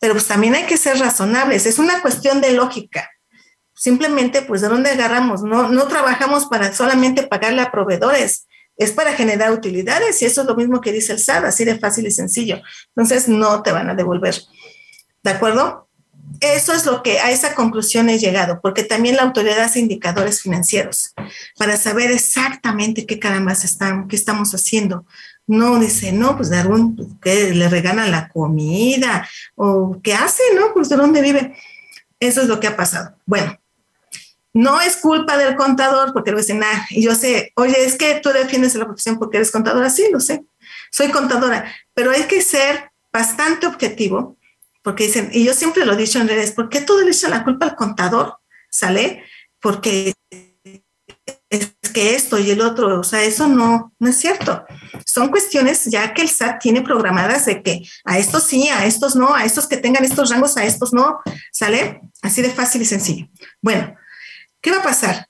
pero 0.00 0.14
pues 0.14 0.26
también 0.26 0.54
hay 0.54 0.64
que 0.64 0.76
ser 0.76 0.98
razonables, 0.98 1.66
es 1.66 1.78
una 1.78 2.02
cuestión 2.02 2.40
de 2.40 2.52
lógica. 2.52 3.08
Simplemente, 3.74 4.42
pues, 4.42 4.60
¿de 4.60 4.68
dónde 4.68 4.90
agarramos? 4.90 5.42
No, 5.42 5.68
no 5.68 5.86
trabajamos 5.86 6.46
para 6.46 6.72
solamente 6.72 7.22
pagarle 7.22 7.62
a 7.62 7.70
proveedores, 7.70 8.46
es 8.76 8.92
para 8.92 9.12
generar 9.12 9.52
utilidades 9.52 10.20
y 10.20 10.24
eso 10.24 10.40
es 10.40 10.46
lo 10.46 10.56
mismo 10.56 10.80
que 10.80 10.92
dice 10.92 11.12
el 11.12 11.18
SAD, 11.18 11.44
así 11.46 11.64
de 11.64 11.78
fácil 11.78 12.06
y 12.06 12.10
sencillo. 12.10 12.60
Entonces, 12.88 13.28
no 13.28 13.62
te 13.62 13.72
van 13.72 13.88
a 13.90 13.94
devolver. 13.94 14.34
¿De 15.22 15.30
acuerdo? 15.30 15.88
Eso 16.40 16.72
es 16.72 16.86
lo 16.86 17.02
que 17.02 17.18
a 17.18 17.30
esa 17.30 17.54
conclusión 17.54 18.08
he 18.08 18.18
llegado, 18.18 18.60
porque 18.62 18.82
también 18.82 19.16
la 19.16 19.22
autoridad 19.22 19.60
hace 19.60 19.80
indicadores 19.80 20.40
financieros 20.40 21.12
para 21.58 21.76
saber 21.76 22.10
exactamente 22.10 23.04
qué 23.04 23.18
caramba 23.18 23.52
están, 23.52 24.08
qué 24.08 24.16
estamos 24.16 24.54
haciendo, 24.54 25.04
no 25.46 25.78
dice, 25.78 26.12
no, 26.12 26.36
pues 26.36 26.50
de 26.50 26.58
algún, 26.58 26.96
pues, 26.96 27.08
que 27.20 27.54
le 27.54 27.68
regalan 27.68 28.10
la 28.10 28.28
comida 28.28 29.28
o 29.56 30.00
qué 30.02 30.14
hace, 30.14 30.42
¿no? 30.54 30.72
Pues 30.72 30.88
de 30.88 30.96
dónde 30.96 31.22
vive. 31.22 31.56
Eso 32.18 32.42
es 32.42 32.48
lo 32.48 32.60
que 32.60 32.68
ha 32.68 32.76
pasado. 32.76 33.16
Bueno, 33.26 33.58
no 34.52 34.80
es 34.80 34.96
culpa 34.96 35.36
del 35.36 35.56
contador 35.56 36.12
porque 36.12 36.32
lo 36.32 36.38
dicen, 36.38 36.62
ah, 36.62 36.86
y 36.90 37.02
yo 37.02 37.14
sé, 37.14 37.52
oye, 37.56 37.84
es 37.84 37.96
que 37.96 38.20
tú 38.20 38.30
defiendes 38.30 38.74
la 38.74 38.84
profesión 38.84 39.18
porque 39.18 39.38
eres 39.38 39.50
contadora, 39.50 39.90
sí, 39.90 40.08
lo 40.12 40.20
sé, 40.20 40.44
soy 40.90 41.10
contadora, 41.10 41.72
pero 41.94 42.10
hay 42.10 42.24
que 42.24 42.42
ser 42.42 42.90
bastante 43.12 43.66
objetivo 43.66 44.36
porque 44.82 45.04
dicen, 45.04 45.30
y 45.32 45.44
yo 45.44 45.52
siempre 45.52 45.84
lo 45.84 45.92
he 45.92 45.96
dicho 45.96 46.18
en 46.18 46.28
redes, 46.28 46.52
¿por 46.52 46.68
qué 46.68 46.80
todo 46.80 47.02
le 47.02 47.10
echan 47.10 47.30
la 47.30 47.44
culpa 47.44 47.66
al 47.66 47.76
contador? 47.76 48.38
¿Sale? 48.70 49.24
Porque 49.60 50.14
que 51.90 52.14
esto 52.14 52.38
y 52.38 52.50
el 52.50 52.60
otro, 52.60 53.00
o 53.00 53.04
sea, 53.04 53.22
eso 53.22 53.48
no, 53.48 53.92
no 53.98 54.08
es 54.08 54.16
cierto. 54.16 54.64
Son 55.04 55.28
cuestiones 55.28 55.84
ya 55.86 56.14
que 56.14 56.22
el 56.22 56.28
SAT 56.28 56.60
tiene 56.60 56.82
programadas 56.82 57.46
de 57.46 57.62
que 57.62 57.82
a 58.04 58.18
estos 58.18 58.44
sí, 58.44 58.68
a 58.68 58.86
estos 58.86 59.16
no, 59.16 59.34
a 59.34 59.44
estos 59.44 59.66
que 59.66 59.76
tengan 59.76 60.04
estos 60.04 60.30
rangos, 60.30 60.56
a 60.56 60.64
estos 60.64 60.92
no, 60.92 61.20
¿sale? 61.52 62.00
Así 62.22 62.42
de 62.42 62.50
fácil 62.50 62.82
y 62.82 62.86
sencillo. 62.86 63.28
Bueno, 63.60 63.94
¿qué 64.60 64.70
va 64.70 64.78
a 64.78 64.82
pasar? 64.82 65.28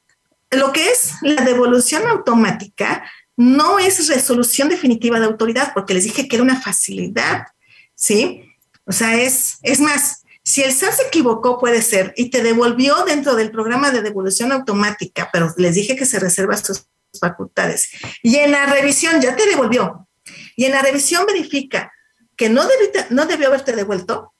Lo 0.50 0.72
que 0.72 0.90
es 0.90 1.12
la 1.22 1.44
devolución 1.44 2.06
automática 2.06 3.04
no 3.36 3.78
es 3.78 4.08
resolución 4.08 4.68
definitiva 4.68 5.18
de 5.18 5.26
autoridad, 5.26 5.72
porque 5.72 5.94
les 5.94 6.04
dije 6.04 6.28
que 6.28 6.36
era 6.36 6.42
una 6.42 6.60
facilidad, 6.60 7.46
¿sí? 7.94 8.44
O 8.84 8.92
sea, 8.92 9.14
es, 9.14 9.58
es 9.62 9.80
más, 9.80 10.19
si 10.42 10.62
el 10.62 10.72
SAT 10.72 10.94
se 10.94 11.06
equivocó, 11.06 11.58
puede 11.58 11.82
ser, 11.82 12.14
y 12.16 12.30
te 12.30 12.42
devolvió 12.42 13.04
dentro 13.04 13.34
del 13.34 13.50
programa 13.50 13.90
de 13.90 14.02
devolución 14.02 14.52
automática, 14.52 15.28
pero 15.32 15.52
les 15.56 15.74
dije 15.74 15.96
que 15.96 16.06
se 16.06 16.18
reserva 16.18 16.56
sus 16.56 16.86
facultades. 17.18 17.90
Y 18.22 18.36
en 18.36 18.52
la 18.52 18.66
revisión 18.66 19.20
ya 19.20 19.36
te 19.36 19.46
devolvió. 19.46 20.08
Y 20.56 20.64
en 20.64 20.72
la 20.72 20.82
revisión 20.82 21.26
verifica 21.26 21.92
que 22.36 22.48
no, 22.48 22.62
no 23.10 23.26
debió 23.26 23.48
haberte 23.48 23.72
devuelto, 23.72 24.34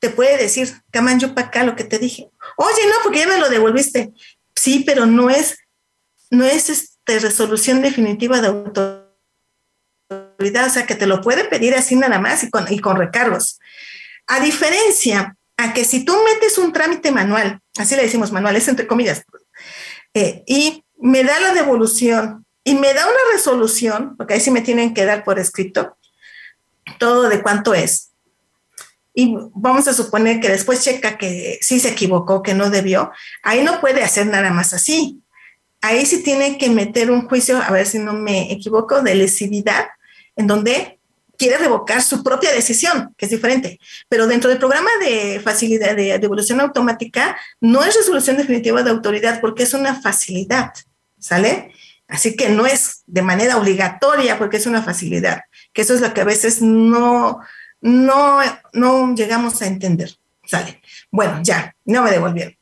te 0.00 0.10
puede 0.10 0.36
decir, 0.36 0.82
Caman, 0.90 1.18
yo 1.18 1.34
para 1.34 1.48
acá 1.48 1.64
lo 1.64 1.76
que 1.76 1.84
te 1.84 1.98
dije. 1.98 2.30
Oye, 2.56 2.86
no, 2.86 2.94
porque 3.02 3.20
ya 3.20 3.28
me 3.28 3.38
lo 3.38 3.48
devolviste. 3.48 4.12
Sí, 4.54 4.84
pero 4.86 5.06
no 5.06 5.30
es, 5.30 5.58
no 6.30 6.44
es 6.44 6.68
este, 6.68 7.18
resolución 7.18 7.82
definitiva 7.82 8.40
de 8.40 8.48
autoridad, 8.48 9.06
o 10.66 10.70
sea, 10.70 10.86
que 10.86 10.94
te 10.94 11.06
lo 11.06 11.20
puede 11.20 11.44
pedir 11.44 11.74
así 11.74 11.96
nada 11.96 12.18
más 12.18 12.44
y 12.44 12.50
con, 12.50 12.72
y 12.72 12.78
con 12.78 12.96
recargos. 12.96 13.58
A 14.28 14.40
diferencia 14.40 15.36
a 15.56 15.74
que 15.74 15.84
si 15.84 16.04
tú 16.04 16.14
metes 16.24 16.56
un 16.58 16.72
trámite 16.72 17.10
manual, 17.10 17.60
así 17.76 17.96
le 17.96 18.02
decimos 18.02 18.30
manual, 18.30 18.54
es 18.56 18.68
entre 18.68 18.86
comillas, 18.86 19.24
eh, 20.14 20.44
y 20.46 20.84
me 21.00 21.24
da 21.24 21.40
la 21.40 21.52
devolución 21.52 22.44
y 22.62 22.74
me 22.74 22.94
da 22.94 23.06
una 23.06 23.32
resolución, 23.32 24.16
porque 24.16 24.34
ahí 24.34 24.40
sí 24.40 24.50
me 24.50 24.60
tienen 24.60 24.94
que 24.94 25.04
dar 25.04 25.24
por 25.24 25.38
escrito 25.38 25.96
todo 26.98 27.28
de 27.28 27.42
cuánto 27.42 27.74
es. 27.74 28.10
Y 29.14 29.34
vamos 29.54 29.88
a 29.88 29.94
suponer 29.94 30.40
que 30.40 30.48
después 30.48 30.84
checa 30.84 31.18
que 31.18 31.58
sí 31.60 31.80
se 31.80 31.90
equivocó, 31.90 32.42
que 32.42 32.54
no 32.54 32.70
debió. 32.70 33.10
Ahí 33.42 33.64
no 33.64 33.80
puede 33.80 34.04
hacer 34.04 34.26
nada 34.26 34.50
más 34.50 34.72
así. 34.72 35.20
Ahí 35.80 36.06
sí 36.06 36.22
tiene 36.22 36.58
que 36.58 36.70
meter 36.70 37.10
un 37.10 37.26
juicio, 37.26 37.60
a 37.60 37.70
ver 37.70 37.86
si 37.86 37.98
no 37.98 38.12
me 38.12 38.52
equivoco, 38.52 39.00
de 39.02 39.14
lesividad, 39.14 39.88
en 40.36 40.46
donde 40.46 40.97
quiere 41.38 41.56
revocar 41.56 42.02
su 42.02 42.22
propia 42.22 42.52
decisión, 42.52 43.14
que 43.16 43.26
es 43.26 43.30
diferente. 43.30 43.78
Pero 44.08 44.26
dentro 44.26 44.50
del 44.50 44.58
programa 44.58 44.90
de 45.00 45.40
facilidad 45.42 45.96
de 45.96 46.18
devolución 46.18 46.60
automática, 46.60 47.38
no 47.60 47.82
es 47.84 47.94
resolución 47.94 48.36
definitiva 48.36 48.82
de 48.82 48.90
autoridad 48.90 49.40
porque 49.40 49.62
es 49.62 49.72
una 49.72 50.00
facilidad, 50.00 50.72
¿sale? 51.18 51.72
Así 52.08 52.36
que 52.36 52.48
no 52.48 52.66
es 52.66 53.02
de 53.06 53.22
manera 53.22 53.56
obligatoria 53.56 54.36
porque 54.36 54.56
es 54.56 54.66
una 54.66 54.82
facilidad, 54.82 55.42
que 55.72 55.82
eso 55.82 55.94
es 55.94 56.00
lo 56.00 56.12
que 56.12 56.22
a 56.22 56.24
veces 56.24 56.60
no, 56.60 57.40
no, 57.80 58.40
no 58.72 59.14
llegamos 59.14 59.62
a 59.62 59.66
entender, 59.66 60.16
¿sale? 60.44 60.82
Bueno, 61.10 61.40
ya, 61.42 61.74
no 61.84 62.02
me 62.02 62.10
devolvieron. 62.10 62.56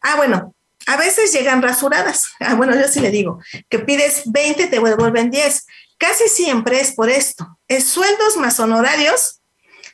Ah, 0.00 0.16
bueno, 0.16 0.54
a 0.86 0.96
veces 0.96 1.32
llegan 1.32 1.62
rasuradas. 1.62 2.26
Ah, 2.40 2.54
bueno, 2.54 2.74
yo 2.74 2.88
sí 2.88 3.00
le 3.00 3.10
digo, 3.10 3.40
que 3.68 3.78
pides 3.78 4.22
20, 4.26 4.66
te 4.66 4.80
devuelven 4.80 5.30
10. 5.30 5.66
Casi 5.96 6.28
siempre 6.28 6.80
es 6.80 6.92
por 6.92 7.08
esto. 7.08 7.58
Es 7.68 7.84
sueldos 7.84 8.36
más 8.36 8.58
honorarios, 8.58 9.40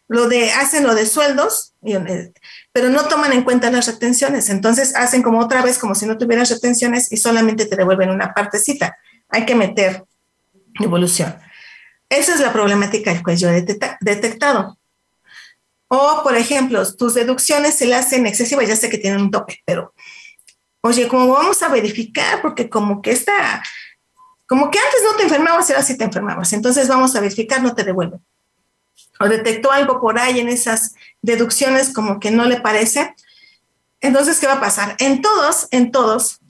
lo 0.09 0.28
de, 0.28 0.50
hacen 0.52 0.87
lo 0.87 0.95
de 0.95 1.04
sueldos, 1.04 1.75
eh, 1.85 2.33
pero 2.73 2.88
no 2.88 3.07
toman 3.09 3.33
en 3.33 3.42
cuenta 3.42 3.71
las 3.71 3.87
retenciones. 3.87 4.49
Entonces 4.49 4.95
hacen 4.97 5.23
como 5.23 5.40
otra 5.40 5.62
vez, 5.62 5.78
como 5.78 5.95
si 5.95 6.07
no 6.07 6.16
tuvieras 6.16 6.50
retenciones 6.50 7.12
y 7.12 7.18
solamente 7.18 7.66
te 7.66 7.76
devuelven 7.76 8.11
una 8.11 8.33
partecita. 8.33 8.97
Hay 9.28 9.45
que 9.45 9.54
meter 9.54 10.04
evolución. 10.80 11.37
Esa 12.09 12.35
es 12.35 12.40
la 12.40 12.52
problemática 12.52 13.23
que 13.23 13.37
yo 13.37 13.50
he 13.50 13.62
detectado. 14.00 14.78
O, 15.88 16.21
por 16.23 16.37
ejemplo, 16.37 16.83
tus 16.95 17.14
deducciones 17.14 17.75
se 17.75 17.87
le 17.87 17.95
hacen 17.95 18.26
excesivas, 18.26 18.68
ya 18.68 18.76
sé 18.76 18.90
que 18.90 18.99
tienen 18.99 19.23
un 19.23 19.30
tope, 19.30 19.61
pero, 19.64 19.95
oye, 20.80 21.08
¿cómo 21.08 21.28
vamos 21.28 21.62
a 21.62 21.68
verificar? 21.68 22.40
Porque 22.42 22.68
como 22.68 23.02
que 23.02 23.12
está, 23.12 23.62
como 24.47 24.70
que 24.70 24.78
antes 24.78 25.00
no 25.04 25.16
te 25.16 25.25
enfermabas 25.25 25.68
y 25.68 25.73
ahora 25.73 25.85
sí 25.85 25.97
te 25.97 26.04
enfermabas. 26.04 26.52
Entonces 26.52 26.88
vamos 26.88 27.14
a 27.14 27.20
verificar, 27.20 27.62
no 27.62 27.75
te 27.75 27.85
devuelven. 27.85 28.20
O 29.20 29.28
detectó 29.28 29.70
algo 29.70 30.00
por 30.00 30.18
ahí 30.18 30.40
en 30.40 30.49
esas 30.49 30.94
deducciones 31.20 31.92
como 31.92 32.18
que 32.18 32.30
no 32.30 32.44
le 32.47 32.61
parece. 32.61 33.14
Entonces, 34.00 34.38
¿qué 34.38 34.47
va 34.47 34.54
a 34.54 34.61
pasar? 34.61 34.97
En 35.00 35.20
todos, 35.20 35.68
en 35.70 35.90
todos, 35.90 36.40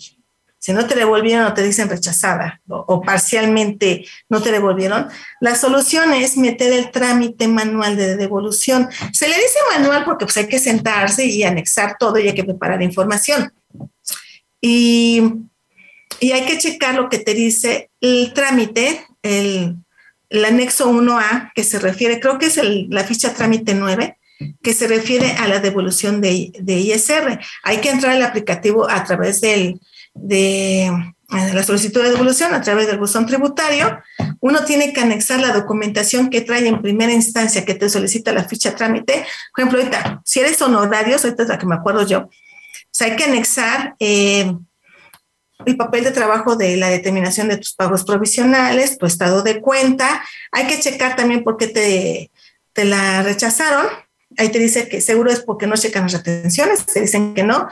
si 0.58 0.72
no 0.72 0.86
te 0.86 0.94
devolvieron 0.94 1.46
o 1.46 1.54
te 1.54 1.62
dicen 1.62 1.88
rechazada 1.88 2.60
o, 2.68 3.00
parcialmente 3.00 4.04
no 4.28 4.42
te 4.42 4.52
devolvieron, 4.52 5.08
la 5.40 5.54
solución 5.54 6.12
es 6.12 6.36
meter 6.36 6.72
el 6.72 6.90
trámite 6.90 7.48
manual 7.48 7.96
de 7.96 8.16
devolución. 8.16 8.88
Se 9.12 9.28
le 9.28 9.34
dice 9.34 9.58
manual 9.72 10.04
porque 10.04 10.26
pues, 10.26 10.36
hay 10.36 10.46
que 10.46 10.58
sentarse 10.58 11.24
y 11.24 11.42
anexar 11.42 11.96
todo 11.98 12.18
y 12.18 12.28
hay 12.28 12.34
que 12.34 12.44
preparar 12.44 12.82
información. 12.82 13.52
Y, 14.60 15.22
y 16.20 16.32
hay 16.32 16.46
que 16.46 16.58
checar 16.58 16.94
lo 16.94 17.08
que 17.08 17.18
te 17.18 17.34
dice 17.34 17.90
el 18.00 18.32
trámite, 18.34 19.04
el, 19.22 19.76
el 20.30 20.44
anexo 20.44 20.90
1A, 20.90 21.52
que 21.54 21.64
se 21.64 21.78
refiere, 21.78 22.20
creo 22.20 22.38
que 22.38 22.46
es 22.46 22.60
la 22.88 23.04
ficha 23.04 23.34
trámite 23.34 23.74
9, 23.74 24.18
que 24.62 24.72
se 24.72 24.86
refiere 24.86 25.32
a 25.32 25.48
la 25.48 25.60
devolución 25.60 26.20
de, 26.20 26.52
de 26.58 26.78
ISR. 26.78 27.40
Hay 27.62 27.78
que 27.78 27.90
entrar 27.90 28.12
al 28.12 28.22
aplicativo 28.22 28.88
a 28.88 29.04
través 29.04 29.40
del 29.40 29.80
de 30.14 30.90
la 31.28 31.62
solicitud 31.62 32.02
de 32.02 32.10
devolución 32.10 32.54
a 32.54 32.62
través 32.62 32.86
del 32.86 32.98
buzón 32.98 33.26
tributario, 33.26 34.00
uno 34.40 34.64
tiene 34.64 34.92
que 34.92 35.00
anexar 35.00 35.40
la 35.40 35.52
documentación 35.52 36.30
que 36.30 36.40
trae 36.40 36.66
en 36.66 36.80
primera 36.80 37.12
instancia 37.12 37.64
que 37.64 37.74
te 37.74 37.90
solicita 37.90 38.32
la 38.32 38.44
ficha 38.44 38.74
trámite. 38.74 39.26
Por 39.54 39.62
ejemplo, 39.62 39.78
ahorita, 39.78 40.22
si 40.24 40.40
eres 40.40 40.60
honorarios, 40.62 41.24
ahorita 41.24 41.42
es 41.42 41.48
la 41.50 41.58
que 41.58 41.66
me 41.66 41.74
acuerdo 41.74 42.06
yo, 42.06 42.30
sea, 42.90 43.08
hay 43.08 43.16
que 43.16 43.24
anexar 43.24 43.94
eh, 43.98 44.52
el 45.66 45.76
papel 45.76 46.04
de 46.04 46.10
trabajo 46.12 46.56
de 46.56 46.76
la 46.76 46.88
determinación 46.88 47.48
de 47.48 47.56
tus 47.56 47.74
pagos 47.74 48.04
provisionales, 48.04 48.98
tu 48.98 49.06
estado 49.06 49.42
de 49.42 49.60
cuenta. 49.60 50.22
Hay 50.52 50.66
que 50.66 50.80
checar 50.80 51.16
también 51.16 51.44
por 51.44 51.56
qué 51.56 51.66
te, 51.68 52.30
te 52.72 52.84
la 52.84 53.22
rechazaron. 53.22 53.86
Ahí 54.36 54.50
te 54.50 54.58
dice 54.58 54.88
que 54.88 55.00
seguro 55.00 55.30
es 55.30 55.40
porque 55.40 55.66
no 55.66 55.76
checan 55.76 56.04
las 56.04 56.12
retenciones, 56.12 56.86
te 56.86 57.00
dicen 57.00 57.34
que 57.34 57.42
no 57.42 57.68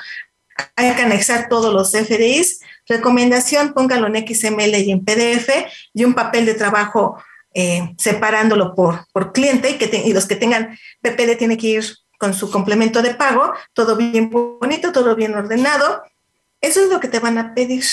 hay 0.75 0.95
que 0.95 1.03
anexar 1.03 1.49
todos 1.49 1.73
los 1.73 1.93
FDIs. 1.93 2.61
Recomendación, 2.89 3.73
póngalo 3.73 4.07
en 4.07 4.27
XML 4.27 4.75
y 4.77 4.91
en 4.91 5.05
PDF 5.05 5.51
y 5.93 6.05
un 6.05 6.15
papel 6.15 6.47
de 6.47 6.55
trabajo 6.55 7.23
eh, 7.55 7.95
separándolo 7.99 8.75
por, 8.75 9.07
por 9.13 9.33
cliente 9.33 9.71
y, 9.71 9.75
que 9.75 10.03
y 10.05 10.13
los 10.13 10.27
que 10.27 10.37
tengan 10.37 10.79
PPD 11.03 11.37
tienen 11.39 11.57
que 11.57 11.67
ir 11.69 11.85
con 12.19 12.35
su 12.35 12.51
complemento 12.51 13.03
de 13.03 13.15
pago, 13.15 13.53
todo 13.73 13.97
bien 13.97 14.31
bonito, 14.31 14.93
todo 14.93 15.15
bien 15.15 15.35
ordenado. 15.35 16.03
Eso 16.61 16.83
es 16.83 16.91
lo 16.91 17.01
que 17.01 17.09
te 17.09 17.21
van 17.21 17.39
a 17.39 17.55
pedir, 17.55 17.85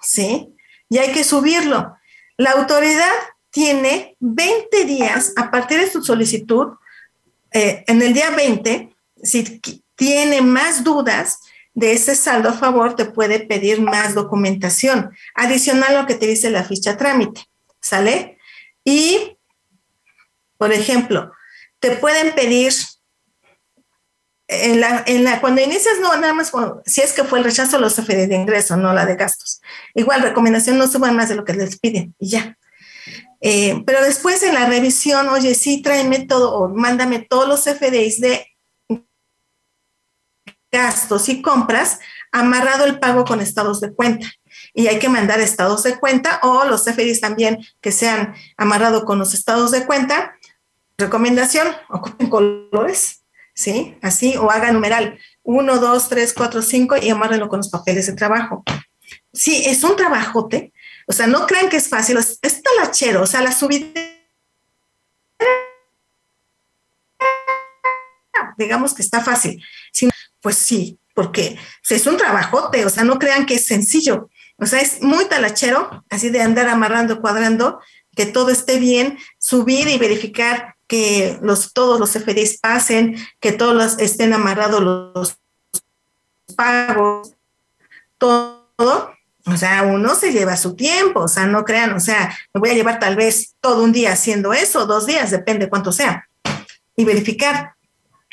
¿sí? 0.00 0.54
Y 0.88 0.98
hay 0.98 1.12
que 1.12 1.24
subirlo. 1.24 1.96
La 2.36 2.52
autoridad 2.52 3.12
tiene 3.50 4.16
20 4.20 4.84
días 4.84 5.32
a 5.36 5.50
partir 5.50 5.78
de 5.78 5.90
su 5.90 6.02
solicitud, 6.02 6.74
eh, 7.52 7.84
en 7.86 8.02
el 8.02 8.12
día 8.12 8.30
20, 8.30 8.94
si 9.22 9.60
tiene 9.94 10.42
más 10.42 10.84
dudas, 10.84 11.40
de 11.78 11.92
ese 11.92 12.16
saldo 12.16 12.48
a 12.48 12.54
favor 12.54 12.96
te 12.96 13.04
puede 13.04 13.38
pedir 13.38 13.80
más 13.80 14.12
documentación, 14.12 15.14
adicional 15.36 15.94
a 15.94 16.00
lo 16.00 16.06
que 16.08 16.16
te 16.16 16.26
dice 16.26 16.50
la 16.50 16.64
ficha 16.64 16.96
trámite, 16.96 17.42
¿sale? 17.80 18.36
Y, 18.84 19.38
por 20.56 20.72
ejemplo, 20.72 21.30
te 21.78 21.92
pueden 21.92 22.34
pedir, 22.34 22.72
en 24.48 24.80
la, 24.80 25.04
en 25.06 25.24
la, 25.24 25.40
cuando 25.40 25.60
inicias, 25.60 26.00
no, 26.00 26.16
nada 26.16 26.32
más, 26.32 26.50
si 26.86 27.02
es 27.02 27.12
que 27.12 27.22
fue 27.22 27.38
el 27.38 27.44
rechazo, 27.44 27.78
los 27.78 27.94
FD 27.96 28.26
de 28.26 28.34
ingreso, 28.34 28.78
no 28.78 28.94
la 28.94 29.04
de 29.04 29.14
gastos. 29.14 29.60
Igual, 29.94 30.22
recomendación, 30.22 30.78
no 30.78 30.88
suban 30.88 31.14
más 31.14 31.28
de 31.28 31.34
lo 31.34 31.44
que 31.44 31.52
les 31.52 31.78
piden 31.78 32.14
y 32.18 32.30
ya. 32.30 32.56
Eh, 33.40 33.82
pero 33.86 34.02
después 34.02 34.42
en 34.42 34.54
la 34.54 34.66
revisión, 34.66 35.28
oye, 35.28 35.54
sí, 35.54 35.82
tráeme 35.82 36.26
todo 36.26 36.54
o 36.54 36.68
mándame 36.68 37.20
todos 37.20 37.46
los 37.46 37.64
FDIs 37.64 38.20
de 38.20 38.46
gastos 40.72 41.28
y 41.28 41.42
compras, 41.42 42.00
amarrado 42.32 42.84
el 42.84 42.98
pago 42.98 43.24
con 43.24 43.40
estados 43.40 43.80
de 43.80 43.92
cuenta. 43.92 44.26
Y 44.72 44.86
hay 44.86 44.98
que 44.98 45.08
mandar 45.10 45.40
estados 45.40 45.82
de 45.82 45.98
cuenta 45.98 46.40
o 46.42 46.64
los 46.64 46.84
CFDs 46.84 47.20
también 47.20 47.58
que 47.80 47.92
sean 47.92 48.34
amarrado 48.56 49.04
con 49.04 49.18
los 49.18 49.34
estados 49.34 49.70
de 49.70 49.84
cuenta. 49.86 50.34
Recomendación, 50.96 51.68
ocupen 51.90 52.28
colores, 52.28 53.17
¿sí? 53.58 53.98
Así, 54.02 54.36
o 54.36 54.52
haga 54.52 54.70
numeral 54.70 55.18
1, 55.42 55.78
2, 55.78 56.08
3, 56.08 56.32
4, 56.32 56.62
5 56.62 56.96
y 56.98 57.10
amárrenlo 57.10 57.48
con 57.48 57.58
los 57.58 57.68
papeles 57.68 58.06
de 58.06 58.12
trabajo. 58.12 58.62
Sí, 59.32 59.64
es 59.66 59.82
un 59.82 59.96
trabajote. 59.96 60.72
O 61.08 61.12
sea, 61.12 61.26
no 61.26 61.44
crean 61.44 61.68
que 61.68 61.78
es 61.78 61.88
fácil, 61.88 62.18
es, 62.18 62.62
talachero, 62.62 63.22
o 63.22 63.26
sea, 63.26 63.42
la 63.42 63.50
subida 63.50 63.88
digamos 68.56 68.94
que 68.94 69.02
está 69.02 69.20
fácil. 69.22 69.62
Pues 70.40 70.56
sí, 70.56 71.00
porque 71.14 71.58
es 71.88 72.06
un 72.06 72.16
trabajote, 72.16 72.84
o 72.86 72.90
sea, 72.90 73.02
no 73.02 73.18
crean 73.18 73.44
que 73.44 73.54
es 73.54 73.66
sencillo. 73.66 74.30
O 74.56 74.66
sea, 74.66 74.80
es 74.80 75.02
muy 75.02 75.24
talachero, 75.24 76.04
así 76.10 76.30
de 76.30 76.42
andar 76.42 76.68
amarrando, 76.68 77.20
cuadrando, 77.20 77.80
que 78.14 78.26
todo 78.26 78.50
esté 78.50 78.78
bien, 78.78 79.18
subir 79.38 79.88
y 79.88 79.98
verificar 79.98 80.76
que 80.88 81.38
los, 81.42 81.72
todos 81.72 82.00
los 82.00 82.10
FDIs 82.10 82.58
pasen, 82.58 83.16
que 83.40 83.52
todos 83.52 83.98
estén 83.98 84.32
amarrados 84.32 84.82
los 84.82 85.38
pagos, 86.56 87.34
todo. 88.16 89.12
O 89.46 89.56
sea, 89.56 89.82
uno 89.82 90.14
se 90.14 90.32
lleva 90.32 90.56
su 90.56 90.74
tiempo, 90.74 91.20
o 91.20 91.28
sea, 91.28 91.46
no 91.46 91.64
crean, 91.64 91.92
o 91.94 92.00
sea, 92.00 92.36
me 92.52 92.60
voy 92.60 92.70
a 92.70 92.74
llevar 92.74 92.98
tal 92.98 93.16
vez 93.16 93.54
todo 93.60 93.82
un 93.82 93.92
día 93.92 94.12
haciendo 94.12 94.52
eso, 94.52 94.86
dos 94.86 95.06
días, 95.06 95.30
depende 95.30 95.70
cuánto 95.70 95.92
sea. 95.92 96.28
Y 96.96 97.04
verificar, 97.04 97.76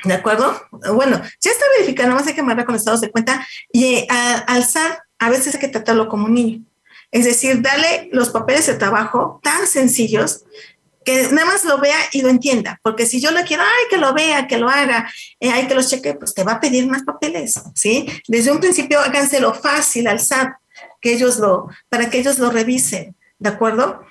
¿De 0.04 0.14
acuerdo? 0.14 0.62
Bueno, 0.94 1.22
ya 1.40 1.52
está 1.52 1.66
verificado, 1.78 2.10
nada 2.10 2.20
más 2.20 2.28
hay 2.28 2.36
que 2.36 2.44
mandar 2.44 2.66
con 2.66 2.76
estados 2.76 3.02
de 3.02 3.10
cuenta 3.10 3.46
y 3.72 3.96
eh, 3.96 4.08
al 4.10 4.64
SAT 4.64 5.00
a 5.18 5.30
veces 5.30 5.56
hay 5.56 5.62
que 5.62 5.68
tratarlo 5.68 6.10
como 6.10 6.26
un 6.26 6.34
niño. 6.34 6.66
Es 7.12 7.26
decir, 7.26 7.62
darle 7.62 8.10
los 8.12 8.30
papeles 8.30 8.68
de 8.68 8.76
trabajo 8.76 9.40
tan 9.42 9.66
sencillos 9.68 10.44
que 11.06 11.30
nada 11.30 11.46
más 11.46 11.64
lo 11.64 11.80
vea 11.80 11.98
y 12.12 12.22
lo 12.22 12.30
entienda, 12.30 12.80
porque 12.84 13.06
si 13.06 13.22
yo 13.22 13.32
le 13.32 13.44
quiero, 13.44 13.64
ay, 13.64 13.86
que 13.90 13.98
lo 13.98 14.14
vea, 14.14 14.48
que 14.48 14.58
lo 14.58 14.68
haga, 14.68 15.10
eh, 15.40 15.52
ay, 15.52 15.68
que 15.68 15.76
los 15.76 15.90
cheque, 15.90 16.16
pues 16.16 16.34
te 16.34 16.44
va 16.44 16.54
a 16.54 16.60
pedir 16.60 16.88
más 16.88 17.04
papeles, 17.04 17.62
¿sí? 17.76 18.08
Desde 18.28 18.52
un 18.52 18.60
principio 18.60 19.00
háganselo 19.00 19.54
fácil 19.54 20.08
al 20.08 20.20
SAT, 20.20 20.54
que 21.00 21.14
ellos 21.14 21.38
lo, 21.38 21.70
para 21.88 22.10
que 22.10 22.18
ellos 22.18 22.40
lo 22.40 22.50
revisen, 22.50 23.16
¿de 23.38 23.50
acuerdo? 23.50 24.02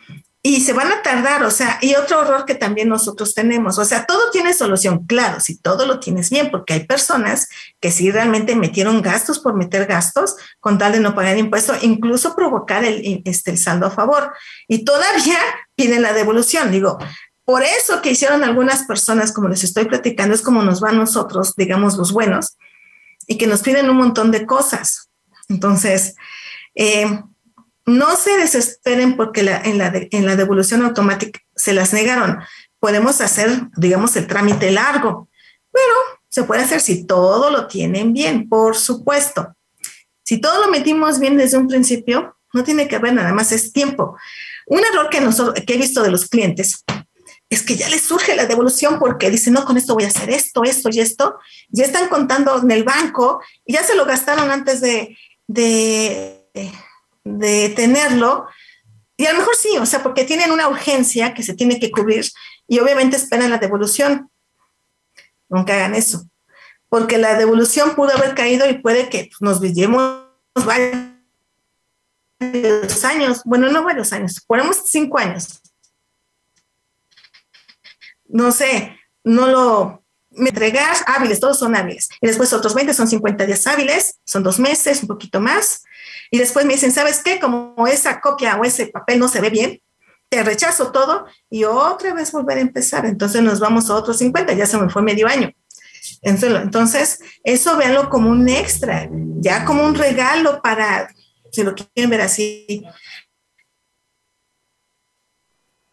Y 0.46 0.60
se 0.60 0.74
van 0.74 0.92
a 0.92 1.00
tardar, 1.00 1.42
o 1.44 1.50
sea, 1.50 1.78
y 1.80 1.94
otro 1.94 2.20
horror 2.20 2.44
que 2.44 2.54
también 2.54 2.90
nosotros 2.90 3.32
tenemos, 3.32 3.78
o 3.78 3.84
sea, 3.86 4.04
todo 4.04 4.30
tiene 4.30 4.52
solución, 4.52 5.06
claro, 5.06 5.40
si 5.40 5.56
todo 5.56 5.86
lo 5.86 6.00
tienes 6.00 6.28
bien, 6.28 6.50
porque 6.50 6.74
hay 6.74 6.84
personas 6.84 7.48
que 7.80 7.90
sí 7.90 8.10
realmente 8.10 8.54
metieron 8.54 9.00
gastos 9.00 9.38
por 9.38 9.54
meter 9.54 9.86
gastos 9.86 10.36
con 10.60 10.76
tal 10.76 10.92
de 10.92 11.00
no 11.00 11.14
pagar 11.14 11.38
impuestos, 11.38 11.82
incluso 11.82 12.36
provocar 12.36 12.84
el, 12.84 13.22
este, 13.24 13.52
el 13.52 13.58
saldo 13.58 13.86
a 13.86 13.90
favor, 13.90 14.34
y 14.68 14.84
todavía 14.84 15.38
piden 15.76 16.02
la 16.02 16.12
devolución, 16.12 16.70
digo, 16.70 16.98
por 17.46 17.62
eso 17.62 18.02
que 18.02 18.10
hicieron 18.10 18.44
algunas 18.44 18.82
personas, 18.82 19.32
como 19.32 19.48
les 19.48 19.64
estoy 19.64 19.86
platicando, 19.86 20.34
es 20.34 20.42
como 20.42 20.62
nos 20.62 20.80
van 20.80 20.98
nosotros, 20.98 21.54
digamos, 21.56 21.96
los 21.96 22.12
buenos, 22.12 22.58
y 23.26 23.38
que 23.38 23.46
nos 23.46 23.62
piden 23.62 23.88
un 23.88 23.96
montón 23.96 24.30
de 24.30 24.44
cosas. 24.44 25.08
Entonces, 25.48 26.16
eh, 26.74 27.22
no 27.86 28.16
se 28.16 28.36
desesperen 28.36 29.16
porque 29.16 29.40
en, 29.40 29.78
la 30.26 30.36
devolución 30.36 30.82
automática 30.82 31.40
se 31.54 31.72
las 31.72 31.92
negaron. 31.92 32.38
Podemos 32.78 33.20
hacer, 33.20 33.68
digamos, 33.76 34.16
el 34.16 34.26
trámite 34.26 34.70
largo, 34.70 35.28
pero 35.70 35.94
se 36.28 36.44
puede 36.44 36.62
hacer 36.62 36.80
si 36.80 37.04
todo 37.04 37.50
lo 37.50 37.66
tienen 37.66 38.12
bien, 38.12 38.48
por 38.48 38.76
supuesto. 38.76 39.54
Si 40.22 40.38
todo 40.38 40.64
lo 40.64 40.70
metimos 40.70 41.18
bien 41.18 41.36
desde 41.36 41.58
un 41.58 41.68
principio, 41.68 42.36
no 42.54 42.64
tiene 42.64 42.88
que 42.88 42.96
haber 42.96 43.12
nada 43.12 43.32
más, 43.34 43.52
es 43.52 43.72
tiempo. 43.72 44.16
Un 44.66 44.80
error 44.80 45.10
que, 45.10 45.20
que 45.64 45.74
he 45.74 45.78
visto 45.78 46.02
de 46.02 46.10
los 46.10 46.28
clientes 46.28 46.84
es 47.50 47.62
que 47.62 47.76
ya 47.76 47.88
les 47.90 48.00
surge 48.00 48.34
la 48.34 48.46
devolución 48.46 48.98
porque 48.98 49.30
dicen, 49.30 49.52
no, 49.52 49.64
con 49.64 49.76
esto 49.76 49.94
voy 49.94 50.04
a 50.04 50.08
hacer 50.08 50.30
esto, 50.30 50.64
esto 50.64 50.88
y 50.90 51.00
esto. 51.00 51.36
Ya 51.68 51.84
están 51.84 52.08
contando 52.08 52.58
en 52.62 52.70
el 52.70 52.84
banco 52.84 53.40
y 53.66 53.74
ya 53.74 53.82
se 53.82 53.94
lo 53.94 54.06
gastaron 54.06 54.50
antes 54.50 54.80
de 54.80 55.18
de 57.24 57.70
tenerlo. 57.70 58.46
Y 59.16 59.26
a 59.26 59.32
lo 59.32 59.38
mejor 59.38 59.56
sí, 59.56 59.76
o 59.78 59.86
sea, 59.86 60.02
porque 60.02 60.24
tienen 60.24 60.50
una 60.50 60.68
urgencia 60.68 61.34
que 61.34 61.42
se 61.42 61.54
tiene 61.54 61.80
que 61.80 61.90
cubrir 61.90 62.26
y 62.68 62.78
obviamente 62.78 63.16
esperan 63.16 63.50
la 63.50 63.58
devolución. 63.58 64.30
Nunca 65.48 65.74
hagan 65.74 65.94
eso. 65.94 66.28
Porque 66.88 67.18
la 67.18 67.36
devolución 67.36 67.94
pudo 67.94 68.16
haber 68.16 68.34
caído 68.34 68.68
y 68.68 68.78
puede 68.78 69.08
que 69.08 69.30
nos 69.40 69.60
vivimos 69.60 70.24
varios 70.64 71.04
años, 73.04 73.42
bueno, 73.44 73.70
no 73.70 73.82
varios 73.82 74.12
años, 74.12 74.40
ponemos 74.46 74.82
cinco 74.86 75.18
años. 75.18 75.60
no 78.28 78.50
sé, 78.50 78.98
no 79.22 79.46
lo 79.46 80.04
me 80.36 80.48
entregar 80.48 80.96
hábiles, 81.06 81.38
todos 81.38 81.58
son 81.58 81.76
hábiles. 81.76 82.08
Y 82.20 82.26
después 82.26 82.52
otros 82.52 82.74
20 82.74 82.92
son 82.92 83.06
50 83.06 83.46
días 83.46 83.66
hábiles, 83.68 84.18
son 84.24 84.42
dos 84.42 84.58
meses, 84.58 85.02
un 85.02 85.08
poquito 85.08 85.40
más. 85.40 85.84
Y 86.34 86.38
después 86.38 86.66
me 86.66 86.72
dicen, 86.72 86.90
¿sabes 86.90 87.22
qué? 87.22 87.38
Como 87.38 87.86
esa 87.86 88.20
copia 88.20 88.56
o 88.56 88.64
ese 88.64 88.88
papel 88.88 89.20
no 89.20 89.28
se 89.28 89.40
ve 89.40 89.50
bien, 89.50 89.80
te 90.28 90.42
rechazo 90.42 90.90
todo 90.90 91.26
y 91.48 91.62
otra 91.62 92.12
vez 92.12 92.32
volver 92.32 92.58
a 92.58 92.62
empezar. 92.62 93.06
Entonces 93.06 93.40
nos 93.40 93.60
vamos 93.60 93.88
a 93.88 93.94
otros 93.94 94.18
50, 94.18 94.52
ya 94.54 94.66
se 94.66 94.76
me 94.76 94.90
fue 94.90 95.00
medio 95.00 95.28
año. 95.28 95.52
Entonces, 96.22 97.20
eso 97.44 97.76
véanlo 97.76 98.10
como 98.10 98.30
un 98.30 98.48
extra, 98.48 99.08
ya 99.12 99.64
como 99.64 99.84
un 99.84 99.94
regalo 99.94 100.60
para, 100.60 101.08
si 101.52 101.62
lo 101.62 101.72
quieren 101.72 102.10
ver 102.10 102.22
así. 102.22 102.84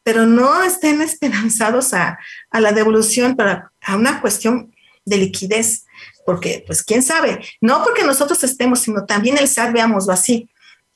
Pero 0.01 0.25
no 0.25 0.63
estén 0.63 1.03
esperanzados 1.03 1.93
a, 1.93 2.17
a 2.49 2.59
la 2.59 2.71
devolución, 2.71 3.35
pero 3.35 3.69
a 3.79 3.95
una 3.95 4.19
cuestión 4.21 4.70
de 5.05 5.17
liquidez, 5.17 5.85
porque 6.25 6.63
pues 6.65 6.83
quién 6.83 7.03
sabe, 7.03 7.43
no 7.59 7.83
porque 7.83 8.03
nosotros 8.03 8.43
estemos, 8.43 8.79
sino 8.79 9.05
también 9.05 9.37
el 9.37 9.47
SAT, 9.47 9.73
veámoslo 9.73 10.13
así. 10.13 10.49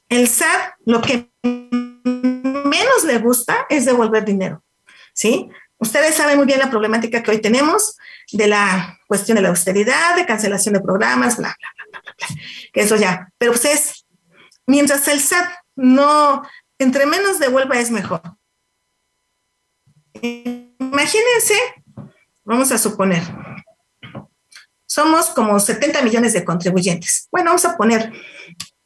El 0.10 0.28
SAT 0.28 0.74
lo 0.86 1.02
que 1.02 1.30
menos 1.44 3.04
le 3.06 3.18
gusta 3.20 3.66
es 3.70 3.86
devolver 3.86 4.26
dinero, 4.26 4.64
¿sí? 5.14 5.50
Ustedes 5.78 6.16
saben 6.16 6.38
muy 6.38 6.46
bien 6.46 6.60
la 6.60 6.70
problemática 6.70 7.22
que 7.22 7.32
hoy 7.32 7.42
tenemos 7.42 7.98
de 8.32 8.48
la 8.48 8.98
cuestión 9.08 9.36
de 9.36 9.42
la 9.42 9.50
austeridad, 9.50 10.16
de 10.16 10.26
cancelación 10.26 10.74
de 10.74 10.82
programas, 10.82 11.38
bla, 11.38 11.56
bla, 11.60 11.70
bla, 11.76 12.02
bla, 12.02 12.16
bla, 12.18 12.28
que 12.72 12.82
eso 12.82 12.96
ya. 12.96 13.30
Pero 13.38 13.52
ustedes, 13.52 14.06
mientras 14.66 15.08
el 15.08 15.20
SAT 15.20 15.50
no, 15.76 16.44
entre 16.80 17.06
menos 17.06 17.40
devuelva 17.40 17.78
es 17.80 17.92
mejor. 17.92 18.22
Imagínense, 20.22 21.56
vamos 22.44 22.72
a 22.72 22.78
suponer, 22.78 23.22
somos 24.96 25.26
como 25.32 25.60
70 25.60 26.02
millones 26.04 26.32
de 26.32 26.46
contribuyentes. 26.46 27.28
Bueno, 27.30 27.50
vamos 27.50 27.66
a 27.66 27.76
poner 27.76 28.14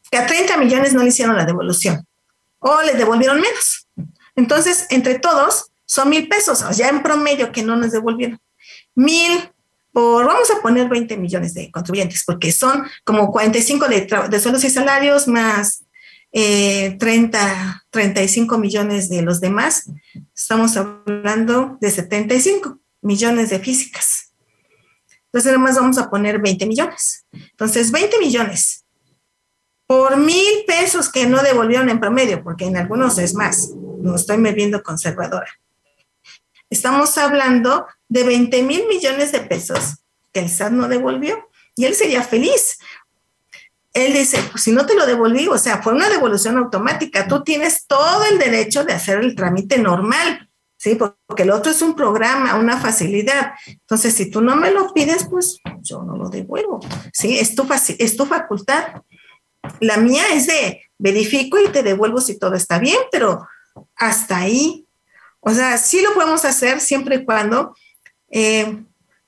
que 0.10 0.18
a 0.18 0.26
30 0.26 0.58
millones 0.58 0.92
no 0.92 1.04
le 1.04 1.10
hicieron 1.10 1.38
la 1.38 1.46
devolución 1.46 2.04
o 2.58 2.82
le 2.82 2.94
devolvieron 2.94 3.40
menos. 3.40 3.88
Entonces, 4.36 4.88
entre 4.90 5.20
todos, 5.20 5.68
son 5.86 6.10
mil 6.10 6.28
pesos, 6.28 6.64
o 6.64 6.74
sea, 6.74 6.90
en 6.90 7.04
promedio 7.04 7.52
que 7.52 7.62
no 7.62 7.76
nos 7.76 7.92
devolvieron. 7.92 8.40
Mil 8.96 9.52
por, 9.94 10.26
vamos 10.26 10.50
a 10.50 10.60
poner 10.64 10.90
20 10.90 11.16
millones 11.18 11.54
de 11.54 11.70
contribuyentes, 11.70 12.24
porque 12.26 12.52
son 12.52 12.88
como 13.04 13.32
45 13.32 13.88
de, 13.88 14.08
de 14.32 14.40
sueldos 14.40 14.64
y 14.64 14.72
salarios 14.72 15.28
más 15.28 15.84
30, 16.32 16.98
eh, 17.02 17.82
35 17.92 18.58
millones 18.58 19.10
de 19.10 19.22
los 19.22 19.42
demás. 19.42 19.92
Estamos 20.36 20.76
hablando 20.76 21.78
de 21.80 21.92
75 21.92 22.80
millones 23.02 23.52
de 23.52 23.60
físicas. 23.60 24.29
Entonces, 25.30 25.52
además 25.52 25.76
vamos 25.76 25.98
a 26.00 26.10
poner 26.10 26.40
20 26.40 26.66
millones. 26.66 27.26
Entonces, 27.32 27.92
20 27.92 28.20
millones 28.20 28.86
por 29.86 30.18
mil 30.18 30.66
pesos 30.68 31.12
que 31.12 31.26
no 31.26 31.42
devolvieron 31.42 31.90
en 31.90 32.00
promedio, 32.00 32.44
porque 32.44 32.66
en 32.66 32.78
algunos 32.78 33.18
es 33.18 33.34
más, 33.34 33.72
no 34.02 34.16
estoy 34.16 34.38
viendo 34.54 34.84
conservadora. 34.84 35.50
Estamos 36.70 37.18
hablando 37.18 37.88
de 38.08 38.24
20 38.24 38.62
mil 38.64 38.88
millones 38.88 39.32
de 39.32 39.42
pesos 39.42 39.98
que 40.32 40.42
el 40.42 40.50
SAT 40.50 40.72
no 40.74 40.88
devolvió 40.88 41.50
y 41.76 41.86
él 41.86 41.96
sería 41.96 42.22
feliz. 42.22 42.78
Él 43.94 44.14
dice, 44.14 44.40
pues 44.52 44.64
si 44.64 44.72
no 44.72 44.86
te 44.86 44.94
lo 44.94 45.08
devolví, 45.08 45.48
o 45.48 45.58
sea, 45.58 45.82
fue 45.82 45.94
una 45.94 46.10
devolución 46.10 46.58
automática, 46.58 47.28
tú 47.28 47.44
tienes 47.44 47.88
todo 47.88 48.26
el 48.26 48.38
derecho 48.38 48.84
de 48.84 48.94
hacer 48.94 49.20
el 49.20 49.36
trámite 49.36 49.80
normal, 49.80 50.49
¿sí? 50.80 50.96
Porque 50.96 51.44
el 51.44 51.52
otro 51.52 51.72
es 51.72 51.82
un 51.82 51.96
programa, 51.96 52.56
una 52.56 52.80
facilidad. 52.80 53.52
Entonces, 53.68 54.14
si 54.14 54.32
tú 54.32 54.42
no 54.42 54.56
me 54.56 54.72
lo 54.72 54.94
pides, 54.94 55.28
pues 55.30 55.60
yo 55.82 56.04
no 56.04 56.16
lo 56.16 56.30
devuelvo, 56.30 56.80
¿sí? 57.14 57.38
Es 57.38 57.54
tu, 57.54 57.68
es 58.00 58.18
tu 58.18 58.26
facultad. 58.26 59.02
La 59.82 59.98
mía 59.98 60.24
es 60.34 60.48
de 60.48 60.82
verifico 60.98 61.60
y 61.60 61.68
te 61.68 61.84
devuelvo 61.84 62.22
si 62.22 62.40
todo 62.40 62.56
está 62.56 62.80
bien, 62.80 62.98
pero 63.12 63.46
hasta 63.96 64.38
ahí. 64.38 64.88
O 65.42 65.52
sea, 65.52 65.78
sí 65.78 66.02
lo 66.02 66.14
podemos 66.14 66.46
hacer 66.46 66.80
siempre 66.80 67.18
y 67.18 67.26
cuando 67.26 67.76
eh, 68.32 68.82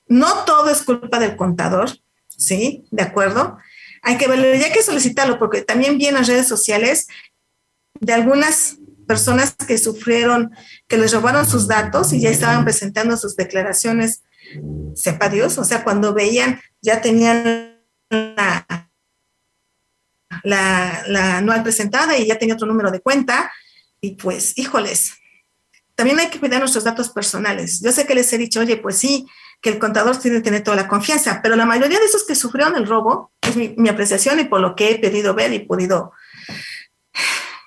no 0.08 0.44
todo 0.44 0.70
es 0.70 0.82
culpa 0.82 1.18
del 1.18 1.36
contador, 1.36 1.90
¿sí? 2.28 2.86
¿De 2.90 3.02
acuerdo? 3.02 3.58
Hay 4.00 4.16
que 4.16 4.26
verlo, 4.26 4.54
ya 4.54 4.72
que 4.72 4.82
solicitarlo, 4.82 5.38
porque 5.38 5.60
también 5.60 5.98
vi 5.98 6.06
en 6.06 6.14
las 6.14 6.28
redes 6.28 6.48
sociales 6.48 7.08
de 8.00 8.14
algunas 8.14 8.78
personas 9.12 9.54
que 9.54 9.76
sufrieron, 9.76 10.52
que 10.88 10.96
les 10.96 11.12
robaron 11.12 11.44
sus 11.46 11.68
datos 11.68 12.14
y 12.14 12.20
ya 12.22 12.30
estaban 12.30 12.64
presentando 12.64 13.14
sus 13.18 13.36
declaraciones, 13.36 14.22
sepa 14.94 15.28
Dios, 15.28 15.58
o 15.58 15.64
sea, 15.64 15.84
cuando 15.84 16.14
veían, 16.14 16.62
ya 16.80 17.02
tenían 17.02 17.78
la, 18.08 18.88
la, 20.44 21.04
la 21.06 21.36
anual 21.36 21.62
presentada 21.62 22.16
y 22.16 22.26
ya 22.26 22.38
tenía 22.38 22.54
otro 22.54 22.66
número 22.66 22.90
de 22.90 23.02
cuenta, 23.02 23.52
y 24.00 24.12
pues, 24.12 24.56
híjoles, 24.56 25.12
también 25.94 26.18
hay 26.18 26.30
que 26.30 26.40
cuidar 26.40 26.60
nuestros 26.60 26.84
datos 26.84 27.10
personales. 27.10 27.82
Yo 27.82 27.92
sé 27.92 28.06
que 28.06 28.14
les 28.14 28.32
he 28.32 28.38
dicho, 28.38 28.60
oye, 28.60 28.78
pues 28.78 28.96
sí, 28.96 29.26
que 29.60 29.68
el 29.68 29.78
contador 29.78 30.16
tiene 30.16 30.38
que 30.38 30.44
tener 30.44 30.64
toda 30.64 30.78
la 30.78 30.88
confianza, 30.88 31.40
pero 31.42 31.54
la 31.54 31.66
mayoría 31.66 31.98
de 31.98 32.06
esos 32.06 32.24
que 32.24 32.34
sufrieron 32.34 32.76
el 32.76 32.86
robo, 32.86 33.30
es 33.42 33.56
mi, 33.56 33.88
apreciación 33.90 34.40
y 34.40 34.44
por 34.44 34.60
lo 34.60 34.74
que 34.74 34.90
he 34.90 34.98
pedido 34.98 35.34
ver 35.34 35.52
y 35.52 35.58
podido 35.58 36.12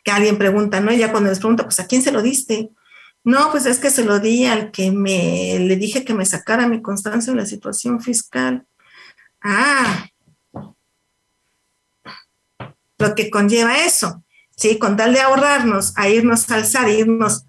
que 0.06 0.12
alguien 0.12 0.38
pregunta, 0.38 0.80
¿no? 0.80 0.94
Y 0.94 1.00
ya 1.00 1.12
cuando 1.12 1.30
les 1.30 1.40
pregunta, 1.40 1.64
pues 1.64 1.80
¿a 1.80 1.88
quién 1.88 2.04
se 2.04 2.12
lo 2.12 2.22
diste? 2.22 2.70
No, 3.24 3.50
pues 3.52 3.66
es 3.66 3.80
que 3.80 3.90
se 3.90 4.06
lo 4.06 4.20
di 4.20 4.46
al 4.46 4.72
que 4.72 4.92
me 4.92 5.58
le 5.60 5.76
dije 5.78 6.06
que 6.06 6.14
me 6.14 6.28
sacara 6.28 6.68
mi 6.68 6.82
constancia 6.82 7.32
en 7.32 7.38
la 7.38 7.46
situación 7.48 8.00
fiscal. 8.00 8.66
Ah, 9.42 10.06
lo 13.00 13.16
que 13.16 13.32
conlleva 13.32 13.84
eso, 13.84 14.24
¿sí? 14.56 14.78
Con 14.78 14.96
tal 14.96 15.14
de 15.14 15.22
ahorrarnos 15.22 15.94
a 15.98 16.08
irnos 16.08 16.50
al 16.52 16.66
SAR, 16.66 16.88
irnos, 16.90 17.46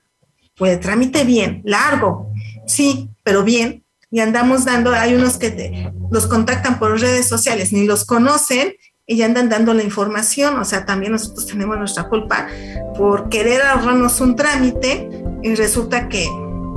pues 0.56 0.80
trámite 0.80 1.24
bien, 1.24 1.60
largo, 1.64 2.32
sí, 2.66 3.10
pero 3.22 3.44
bien, 3.44 3.84
y 4.10 4.20
andamos 4.20 4.64
dando, 4.64 4.92
hay 4.92 5.14
unos 5.14 5.36
que 5.36 5.92
los 6.10 6.26
contactan 6.26 6.78
por 6.78 6.98
redes 6.98 7.28
sociales, 7.28 7.72
ni 7.72 7.84
los 7.84 8.06
conocen 8.06 8.74
y 9.06 9.16
ya 9.16 9.26
andan 9.26 9.48
dando 9.48 9.72
la 9.72 9.82
información, 9.82 10.58
o 10.58 10.64
sea, 10.64 10.84
también 10.84 11.12
nosotros 11.12 11.46
tenemos 11.46 11.78
nuestra 11.78 12.08
culpa 12.08 12.48
por 12.96 13.28
querer 13.28 13.62
ahorrarnos 13.62 14.20
un 14.20 14.34
trámite 14.34 15.08
y 15.42 15.54
resulta 15.54 16.08
que 16.08 16.26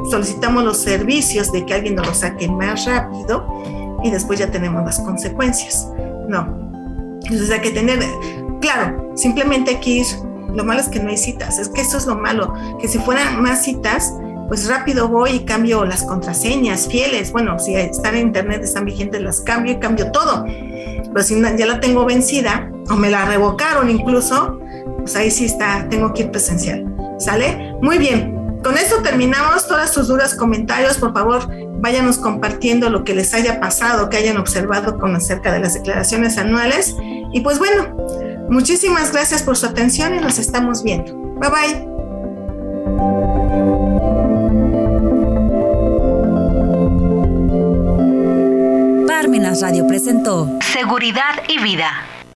solicitamos 0.10 0.64
los 0.64 0.78
servicios 0.78 1.52
de 1.52 1.66
que 1.66 1.74
alguien 1.74 1.96
nos 1.96 2.08
lo 2.08 2.14
saque 2.14 2.48
más 2.48 2.86
rápido 2.86 4.00
y 4.04 4.12
después 4.12 4.40
ya 4.40 4.52
tenemos 4.52 4.86
las 4.86 5.00
consecuencias. 5.00 5.88
No. 6.28 7.20
Entonces 7.24 7.50
hay 7.50 7.62
que 7.62 7.72
tener 7.72 8.00
Claro, 8.62 9.14
simplemente 9.16 9.72
hay 9.72 9.78
que 9.78 9.90
ir. 9.90 10.06
Lo 10.54 10.64
malo 10.64 10.82
es 10.82 10.90
que 10.90 11.00
no 11.00 11.10
hay 11.10 11.18
citas, 11.18 11.60
es 11.60 11.70
que 11.70 11.82
eso 11.82 11.98
es 11.98 12.06
lo 12.06 12.16
malo, 12.16 12.54
que 12.82 12.88
si 12.88 12.98
fueran 13.00 13.42
más 13.42 13.64
citas, 13.64 14.14
pues 14.48 14.68
rápido 14.68 15.08
voy 15.08 15.32
y 15.32 15.40
cambio 15.46 15.86
las 15.86 16.04
contraseñas 16.04 16.88
fieles. 16.88 17.32
Bueno, 17.32 17.60
si 17.60 17.76
están 17.76 18.16
en 18.16 18.28
internet, 18.28 18.64
están 18.64 18.84
vigentes, 18.84 19.22
las 19.22 19.42
cambio 19.42 19.74
y 19.74 19.80
cambio 19.80 20.12
todo. 20.12 20.46
Pero 21.14 21.24
si 21.24 21.42
ya 21.42 21.66
la 21.66 21.80
tengo 21.80 22.06
vencida 22.06 22.72
o 22.90 22.96
me 22.96 23.10
la 23.10 23.26
revocaron 23.26 23.90
incluso, 23.90 24.60
pues 25.00 25.16
ahí 25.16 25.32
sí 25.32 25.46
está, 25.46 25.88
tengo 25.90 26.14
que 26.14 26.24
ir 26.24 26.32
presencial. 26.32 26.86
¿Sale? 27.20 27.76
Muy 27.82 27.98
bien. 27.98 28.38
Con 28.64 28.78
esto 28.78 29.02
terminamos. 29.02 29.68
Todas 29.68 29.94
sus 29.94 30.08
dudas, 30.08 30.36
comentarios, 30.36 30.98
por 30.98 31.14
favor, 31.14 31.50
váyanos 31.80 32.18
compartiendo 32.18 32.90
lo 32.90 33.04
que 33.04 33.14
les 33.14 33.34
haya 33.34 33.60
pasado, 33.60 34.10
que 34.10 34.18
hayan 34.18 34.38
observado 34.38 34.98
con 34.98 35.16
acerca 35.16 35.52
de 35.52 35.60
las 35.60 35.74
declaraciones 35.74 36.38
anuales. 36.38 36.96
Y 37.32 37.42
pues 37.42 37.60
bueno, 37.60 37.96
Muchísimas 38.50 39.12
gracias 39.12 39.44
por 39.44 39.56
su 39.58 39.68
atención 39.68 40.16
y 40.16 40.20
nos 40.20 40.40
estamos 40.40 40.84
viendo. 40.84 41.14
Bye 41.40 41.50
bye. 41.52 43.19
Parmenas 49.40 49.62
Radio 49.62 49.88
presentó 49.88 50.50
Seguridad 50.74 51.44
y 51.48 51.64
Vida. 51.64 52.19